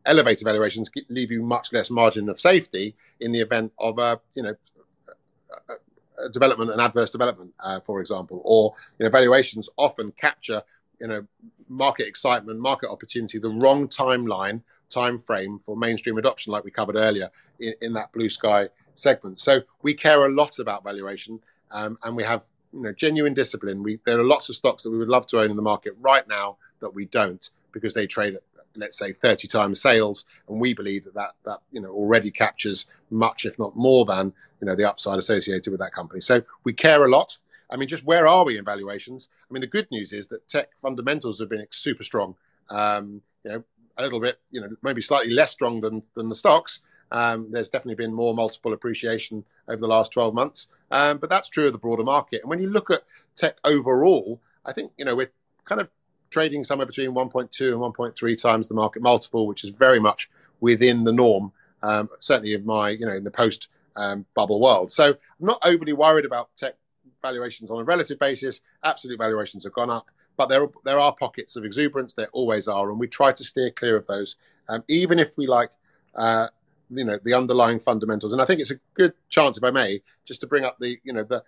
elevated 0.06 0.44
valuations 0.44 0.90
leave 1.08 1.30
you 1.30 1.42
much 1.42 1.72
less 1.72 1.90
margin 1.90 2.28
of 2.28 2.38
safety 2.38 2.94
in 3.20 3.32
the 3.32 3.40
event 3.40 3.72
of 3.78 3.98
a, 3.98 4.20
you 4.34 4.42
know, 4.42 4.54
a 6.18 6.28
development, 6.30 6.70
an 6.70 6.80
adverse 6.80 7.10
development, 7.10 7.52
uh, 7.60 7.80
for 7.80 8.00
example, 8.00 8.40
or 8.44 8.74
you 8.98 9.04
know, 9.04 9.10
valuations 9.10 9.68
often 9.76 10.12
capture, 10.12 10.62
you 11.00 11.08
know, 11.08 11.26
market 11.68 12.06
excitement, 12.06 12.60
market 12.60 12.88
opportunity, 12.88 13.38
the 13.38 13.48
wrong 13.48 13.88
timeline, 13.88 14.62
time 14.88 15.18
frame 15.18 15.58
for 15.58 15.76
mainstream 15.76 16.16
adoption, 16.16 16.52
like 16.52 16.64
we 16.64 16.70
covered 16.70 16.96
earlier 16.96 17.28
in, 17.58 17.74
in 17.82 17.92
that 17.92 18.12
blue 18.12 18.28
sky 18.28 18.68
segment. 18.94 19.40
So 19.40 19.62
we 19.82 19.94
care 19.94 20.24
a 20.24 20.32
lot 20.32 20.60
about 20.60 20.84
valuation, 20.84 21.40
um, 21.72 21.98
and 22.04 22.16
we 22.16 22.22
have 22.22 22.44
you 22.74 22.82
know 22.82 22.92
genuine 22.92 23.34
discipline. 23.34 23.82
We 23.82 24.00
there 24.04 24.18
are 24.18 24.24
lots 24.24 24.48
of 24.48 24.56
stocks 24.56 24.82
that 24.82 24.90
we 24.90 24.98
would 24.98 25.08
love 25.08 25.26
to 25.28 25.40
own 25.40 25.50
in 25.50 25.56
the 25.56 25.62
market 25.62 25.94
right 26.00 26.26
now 26.28 26.56
that 26.80 26.94
we 26.94 27.06
don't 27.06 27.48
because 27.72 27.94
they 27.94 28.06
trade 28.06 28.34
at 28.34 28.42
let's 28.76 28.98
say 28.98 29.12
30 29.12 29.46
times 29.46 29.80
sales. 29.80 30.24
And 30.48 30.60
we 30.60 30.74
believe 30.74 31.04
that 31.04 31.14
that, 31.14 31.34
that 31.44 31.60
you 31.70 31.80
know 31.80 31.90
already 31.90 32.30
captures 32.30 32.86
much 33.10 33.44
if 33.44 33.58
not 33.58 33.76
more 33.76 34.04
than 34.04 34.32
you 34.60 34.66
know 34.66 34.74
the 34.74 34.88
upside 34.88 35.18
associated 35.18 35.70
with 35.70 35.80
that 35.80 35.92
company. 35.92 36.20
So 36.20 36.42
we 36.64 36.72
care 36.72 37.04
a 37.04 37.08
lot. 37.08 37.38
I 37.70 37.76
mean 37.76 37.88
just 37.88 38.04
where 38.04 38.26
are 38.26 38.44
we 38.44 38.58
in 38.58 38.64
valuations? 38.64 39.28
I 39.48 39.52
mean 39.52 39.60
the 39.60 39.66
good 39.66 39.90
news 39.90 40.12
is 40.12 40.26
that 40.28 40.48
tech 40.48 40.76
fundamentals 40.76 41.38
have 41.40 41.48
been 41.48 41.66
super 41.70 42.02
strong. 42.02 42.34
Um, 42.70 43.22
you 43.44 43.52
know 43.52 43.64
a 43.96 44.02
little 44.02 44.20
bit 44.20 44.40
you 44.50 44.60
know 44.60 44.68
maybe 44.82 45.00
slightly 45.00 45.32
less 45.32 45.52
strong 45.52 45.80
than 45.80 46.02
than 46.14 46.28
the 46.28 46.34
stocks 46.34 46.80
um, 47.12 47.48
there's 47.50 47.68
definitely 47.68 47.94
been 47.94 48.14
more 48.14 48.34
multiple 48.34 48.72
appreciation 48.72 49.44
over 49.68 49.80
the 49.80 49.88
last 49.88 50.12
12 50.12 50.34
months 50.34 50.68
um, 50.90 51.18
but 51.18 51.30
that's 51.30 51.48
true 51.48 51.66
of 51.66 51.72
the 51.72 51.78
broader 51.78 52.04
market 52.04 52.42
and 52.42 52.50
when 52.50 52.60
you 52.60 52.68
look 52.68 52.90
at 52.90 53.02
tech 53.34 53.56
overall 53.64 54.40
i 54.64 54.72
think 54.72 54.92
you 54.96 55.04
know 55.04 55.14
we're 55.14 55.30
kind 55.64 55.80
of 55.80 55.88
trading 56.34 56.64
somewhere 56.64 56.84
between 56.84 57.12
1.2 57.12 57.72
and 57.72 57.94
1.3 57.94 58.42
times 58.42 58.66
the 58.66 58.74
market 58.74 59.00
multiple, 59.00 59.46
which 59.46 59.62
is 59.62 59.70
very 59.70 60.00
much 60.00 60.28
within 60.60 61.04
the 61.04 61.12
norm, 61.12 61.52
um, 61.82 62.10
certainly 62.18 62.54
in 62.54 62.66
my, 62.66 62.90
you 62.90 63.06
know, 63.06 63.12
in 63.12 63.22
the 63.22 63.30
post 63.30 63.68
um, 63.94 64.26
bubble 64.34 64.60
world. 64.60 64.90
So 64.90 65.10
I'm 65.10 65.46
not 65.46 65.64
overly 65.64 65.92
worried 65.92 66.24
about 66.24 66.50
tech 66.56 66.74
valuations 67.22 67.70
on 67.70 67.80
a 67.80 67.84
relative 67.84 68.18
basis. 68.18 68.60
Absolute 68.82 69.16
valuations 69.16 69.62
have 69.62 69.72
gone 69.72 69.90
up, 69.90 70.10
but 70.36 70.48
there 70.48 70.64
are, 70.64 70.70
there 70.84 70.98
are 70.98 71.14
pockets 71.14 71.54
of 71.54 71.64
exuberance. 71.64 72.14
There 72.14 72.28
always 72.32 72.66
are, 72.66 72.90
and 72.90 72.98
we 72.98 73.06
try 73.06 73.30
to 73.30 73.44
steer 73.44 73.70
clear 73.70 73.96
of 73.96 74.08
those, 74.08 74.34
um, 74.68 74.82
even 74.88 75.20
if 75.20 75.38
we 75.38 75.46
like. 75.46 75.70
Uh, 76.16 76.48
you 76.90 77.04
know 77.04 77.18
the 77.22 77.34
underlying 77.34 77.78
fundamentals, 77.78 78.32
and 78.32 78.42
I 78.42 78.44
think 78.44 78.60
it's 78.60 78.70
a 78.70 78.80
good 78.94 79.14
chance, 79.28 79.56
if 79.56 79.64
I 79.64 79.70
may, 79.70 80.02
just 80.24 80.40
to 80.40 80.46
bring 80.46 80.64
up 80.64 80.78
the 80.78 80.98
you 81.04 81.12
know 81.12 81.24
the 81.24 81.42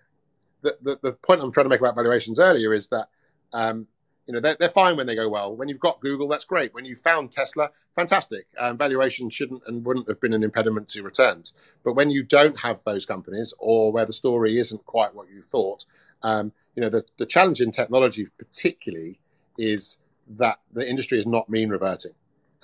the, 0.63 0.79
the, 0.83 0.99
the 1.03 1.13
point 1.13 1.43
I'm 1.43 1.53
trying 1.53 1.67
to 1.67 1.71
make 1.71 1.81
about 1.81 1.95
valuations 1.95 2.39
earlier 2.39 2.73
is 2.73 2.89
that 2.89 3.09
um, 3.53 3.87
you 4.27 4.35
know 4.35 4.41
they're, 4.41 4.57
they're 4.59 4.69
fine 4.69 4.97
when 4.97 5.07
they 5.07 5.15
go 5.15 5.29
well. 5.29 5.55
When 5.55 5.69
you've 5.69 5.81
got 5.81 6.01
google 6.01 6.29
that's 6.29 6.45
great. 6.45 6.75
When 6.75 6.85
you 6.85 6.97
found 6.97 7.33
tesla 7.33 7.71
fantastic. 7.95 8.47
Um, 8.59 8.77
valuation 8.77 9.31
shouldn't 9.31 9.63
and 9.67 9.85
wouldn't 9.85 10.09
have 10.09 10.21
been 10.21 10.35
an 10.35 10.45
impediment 10.45 10.89
to 10.89 11.03
returns. 11.03 11.53
But 11.85 11.95
when 11.95 12.11
you 12.11 12.23
don't 12.23 12.59
have 12.61 12.83
those 12.85 13.07
companies 13.07 13.55
or 13.59 13.93
where 13.93 14.05
the 14.05 14.13
story 14.13 14.59
isn't 14.59 14.85
quite 14.85 15.15
what 15.15 15.29
you 15.31 15.43
thought 15.43 15.85
um, 16.23 16.53
you 16.75 16.83
know 16.83 16.89
the, 16.89 17.05
the 17.19 17.27
challenge 17.27 17.61
in 17.61 17.71
technology 17.71 18.27
particularly 18.39 19.21
is 19.59 19.99
that 20.29 20.59
the 20.73 20.89
industry 20.89 21.19
is 21.19 21.27
not 21.27 21.49
mean 21.49 21.71
reverting 21.71 22.13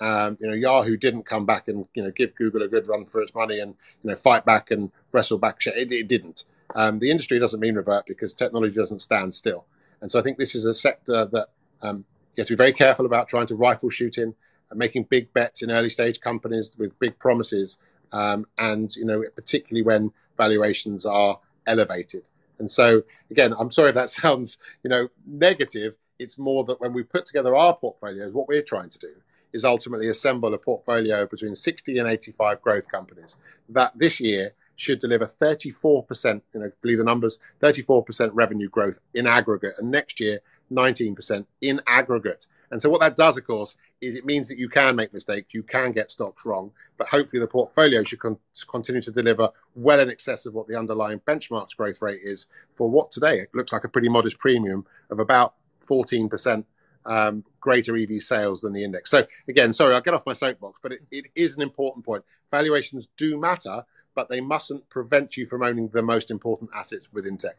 um, 0.03 0.37
you 0.39 0.47
know 0.47 0.53
yahoo 0.53 0.97
didn't 0.97 1.23
come 1.23 1.45
back 1.45 1.67
and 1.67 1.87
you 1.95 2.03
know 2.03 2.11
give 2.11 2.35
google 2.35 2.61
a 2.61 2.67
good 2.67 2.87
run 2.87 3.05
for 3.05 3.21
its 3.21 3.33
money 3.33 3.59
and 3.59 3.75
you 4.03 4.09
know 4.09 4.15
fight 4.15 4.45
back 4.45 4.69
and 4.71 4.91
wrestle 5.11 5.37
back 5.37 5.59
it, 5.65 5.91
it 5.91 6.07
didn't 6.07 6.45
um, 6.75 6.99
the 6.99 7.09
industry 7.09 7.39
doesn't 7.39 7.59
mean 7.59 7.75
revert 7.75 8.05
because 8.05 8.33
technology 8.33 8.75
doesn't 8.75 8.99
stand 8.99 9.33
still 9.33 9.65
and 10.03 10.11
so 10.11 10.19
I 10.19 10.21
think 10.21 10.37
this 10.37 10.53
is 10.53 10.65
a 10.65 10.73
sector 10.73 11.25
that 11.27 11.47
um, 11.81 12.03
you 12.35 12.41
have 12.41 12.47
to 12.47 12.53
be 12.53 12.57
very 12.57 12.73
careful 12.73 13.05
about 13.05 13.29
trying 13.29 13.47
to 13.47 13.55
rifle 13.55 13.89
shoot 13.89 14.17
in, 14.17 14.35
and 14.69 14.77
making 14.77 15.05
big 15.05 15.31
bets 15.33 15.63
in 15.63 15.71
early 15.71 15.87
stage 15.87 16.19
companies 16.19 16.71
with 16.77 16.99
big 16.99 17.17
promises, 17.17 17.77
um, 18.11 18.45
and 18.57 18.93
you 18.97 19.05
know 19.05 19.23
particularly 19.33 19.81
when 19.81 20.11
valuations 20.35 21.05
are 21.05 21.39
elevated. 21.65 22.23
And 22.59 22.69
so 22.69 23.03
again, 23.31 23.53
I'm 23.57 23.71
sorry 23.71 23.89
if 23.89 23.95
that 23.95 24.09
sounds 24.21 24.57
you 24.83 24.89
know 24.89 25.07
negative. 25.25 25.95
It's 26.19 26.37
more 26.37 26.65
that 26.65 26.81
when 26.81 26.91
we 26.91 27.03
put 27.03 27.25
together 27.25 27.55
our 27.55 27.75
portfolios, 27.75 28.33
what 28.33 28.49
we're 28.49 28.61
trying 28.61 28.89
to 28.89 28.99
do 28.99 29.13
is 29.53 29.63
ultimately 29.63 30.07
assemble 30.07 30.53
a 30.53 30.57
portfolio 30.57 31.25
between 31.25 31.55
60 31.55 31.97
and 31.97 32.09
85 32.09 32.61
growth 32.61 32.87
companies 32.87 33.37
that 33.69 33.91
this 33.95 34.19
year 34.19 34.53
should 34.75 34.99
deliver 34.99 35.25
34%, 35.25 36.41
you 36.53 36.59
know, 36.59 36.71
believe 36.81 36.97
the 36.97 37.03
numbers, 37.03 37.39
34% 37.61 38.31
revenue 38.33 38.69
growth 38.69 38.99
in 39.13 39.27
aggregate, 39.27 39.73
and 39.77 39.91
next 39.91 40.19
year, 40.19 40.39
19% 40.71 41.45
in 41.61 41.81
aggregate. 41.87 42.47
And 42.71 42.81
so, 42.81 42.89
what 42.89 43.01
that 43.01 43.15
does, 43.15 43.37
of 43.37 43.45
course, 43.45 43.77
is 44.01 44.15
it 44.15 44.25
means 44.25 44.47
that 44.47 44.57
you 44.57 44.67
can 44.67 44.95
make 44.95 45.13
mistakes, 45.13 45.53
you 45.53 45.61
can 45.61 45.91
get 45.91 46.09
stocks 46.09 46.43
wrong, 46.43 46.71
but 46.97 47.07
hopefully 47.07 47.39
the 47.39 47.47
portfolio 47.47 48.03
should 48.03 48.19
con- 48.19 48.39
continue 48.67 49.01
to 49.01 49.11
deliver 49.11 49.49
well 49.75 49.99
in 49.99 50.09
excess 50.09 50.47
of 50.47 50.55
what 50.55 50.67
the 50.67 50.77
underlying 50.77 51.19
benchmark's 51.19 51.75
growth 51.75 52.01
rate 52.01 52.21
is 52.23 52.47
for 52.71 52.89
what 52.89 53.11
today 53.11 53.37
it 53.37 53.49
looks 53.53 53.71
like 53.71 53.83
a 53.83 53.89
pretty 53.89 54.09
modest 54.09 54.39
premium 54.39 54.85
of 55.11 55.19
about 55.19 55.53
14% 55.87 56.65
um, 57.05 57.43
greater 57.59 57.95
EV 57.95 58.21
sales 58.21 58.61
than 58.61 58.73
the 58.73 58.83
index. 58.83 59.09
So, 59.09 59.25
again, 59.47 59.73
sorry, 59.73 59.93
I'll 59.93 60.01
get 60.01 60.13
off 60.13 60.25
my 60.25 60.33
soapbox, 60.33 60.79
but 60.81 60.93
it, 60.93 61.01
it 61.11 61.25
is 61.35 61.55
an 61.55 61.61
important 61.61 62.05
point. 62.05 62.23
Valuations 62.51 63.07
do 63.17 63.39
matter, 63.39 63.83
but 64.15 64.29
they 64.29 64.41
mustn't 64.41 64.87
prevent 64.89 65.37
you 65.37 65.45
from 65.45 65.63
owning 65.63 65.87
the 65.89 66.01
most 66.01 66.31
important 66.31 66.69
assets 66.75 67.11
within 67.11 67.37
tech. 67.37 67.57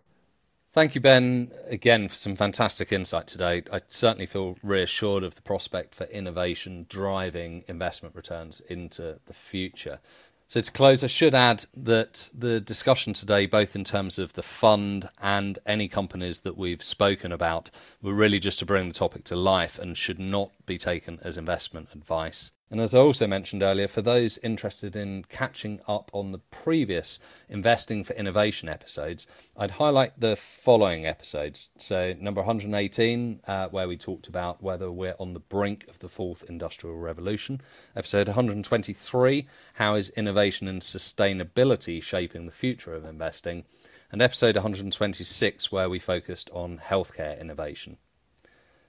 Thank 0.75 0.97
you, 0.97 1.01
Ben, 1.01 1.53
again 1.69 2.09
for 2.09 2.17
some 2.17 2.35
fantastic 2.35 2.93
insight 2.93 3.29
today. 3.29 3.63
I 3.73 3.81
certainly 3.87 4.27
feel 4.27 4.57
reassured 4.61 5.23
of 5.23 5.37
the 5.37 5.43
prospect 5.43 5.95
for 5.95 6.03
innovation 6.07 6.87
driving 6.89 7.63
investment 7.69 8.17
returns 8.17 8.59
into 8.69 9.21
the 9.27 9.35
future. 9.35 10.01
So, 10.47 10.61
to 10.61 10.73
close, 10.73 11.03
I 11.03 11.09
should 11.09 11.35
add 11.35 11.65
that 11.75 12.31
the 12.35 12.61
discussion 12.61 13.13
today, 13.13 13.47
both 13.47 13.75
in 13.75 13.83
terms 13.83 14.19
of 14.19 14.35
the 14.35 14.43
fund 14.43 15.09
and 15.21 15.59
any 15.67 15.89
companies 15.89 16.41
that 16.41 16.57
we've 16.57 16.83
spoken 16.83 17.33
about, 17.33 17.71
were 18.03 18.13
really 18.13 18.39
just 18.39 18.59
to 18.59 18.67
bring 18.67 18.89
the 18.89 18.95
topic 18.95 19.25
to 19.25 19.37
life 19.37 19.79
and 19.79 19.97
should 19.97 20.19
not 20.19 20.51
be 20.67 20.77
taken 20.79 21.19
as 21.23 21.39
investment 21.39 21.89
advice. 21.95 22.51
And 22.71 22.81
as 22.81 22.95
I 22.95 22.99
also 22.99 23.27
mentioned 23.27 23.63
earlier, 23.63 23.87
for 23.87 24.01
those 24.01 24.39
interested 24.39 24.97
in 24.97 25.25
catching 25.25 25.81
up 25.87 26.11
on 26.15 26.33
the 26.33 26.39
previous 26.39 27.19
Investing 27.49 28.03
for 28.05 28.15
Innovation 28.15 28.71
episodes, 28.71 29.27
I'd 29.57 29.73
highlight 29.73 30.19
the 30.19 30.35
following 30.35 31.05
episodes. 31.05 31.71
So, 31.77 32.15
number 32.19 32.41
118, 32.41 33.41
uh, 33.47 33.69
where 33.69 33.87
we 33.87 33.99
talked 33.99 34.29
about 34.29 34.63
whether 34.63 34.91
we're 34.91 35.15
on 35.21 35.35
the 35.35 35.41
brink 35.41 35.87
of 35.89 35.99
the 35.99 36.09
fourth 36.09 36.49
industrial 36.49 36.97
revolution. 36.97 37.61
Episode 37.95 38.29
123, 38.29 39.47
how 39.75 39.95
is 39.95 40.09
innovation 40.11 40.67
and 40.67 40.81
sustainability 40.81 42.03
shaping 42.03 42.47
the 42.47 42.53
future 42.53 42.95
of 42.95 43.05
investing? 43.05 43.65
And 44.11 44.23
episode 44.23 44.57
126, 44.57 45.71
where 45.71 45.91
we 45.91 45.99
focused 45.99 46.49
on 46.51 46.79
healthcare 46.79 47.39
innovation. 47.39 47.99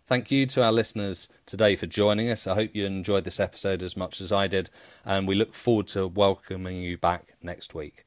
Thank 0.08 0.30
you 0.30 0.46
to 0.46 0.64
our 0.64 0.72
listeners 0.72 1.30
today 1.48 1.76
for 1.76 1.88
joining 1.88 2.30
us. 2.30 2.46
I 2.46 2.54
hope 2.54 2.76
you 2.76 2.86
enjoyed 2.86 3.24
this 3.24 3.40
episode 3.40 3.82
as 3.82 3.98
much 3.98 4.22
as 4.22 4.32
I 4.32 4.48
did, 4.48 4.70
and 5.04 5.28
we 5.28 5.34
look 5.34 5.56
forward 5.56 5.88
to 5.88 6.06
welcoming 6.06 6.78
you 6.78 6.96
back 6.96 7.34
next 7.42 7.74
week. 7.74 8.06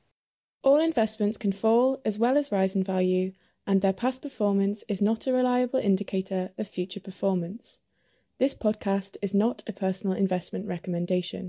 All 0.62 0.78
investments 0.80 1.36
can 1.36 1.50
fall 1.50 2.00
as 2.04 2.16
well 2.16 2.38
as 2.38 2.52
rise 2.52 2.76
in 2.76 2.84
value, 2.84 3.32
and 3.66 3.80
their 3.80 3.92
past 3.92 4.22
performance 4.22 4.84
is 4.88 5.02
not 5.02 5.26
a 5.26 5.32
reliable 5.32 5.80
indicator 5.80 6.50
of 6.56 6.68
future 6.68 7.00
performance. 7.00 7.80
This 8.38 8.54
podcast 8.54 9.16
is 9.20 9.34
not 9.34 9.64
a 9.66 9.72
personal 9.72 10.16
investment 10.16 10.68
recommendation. 10.68 11.46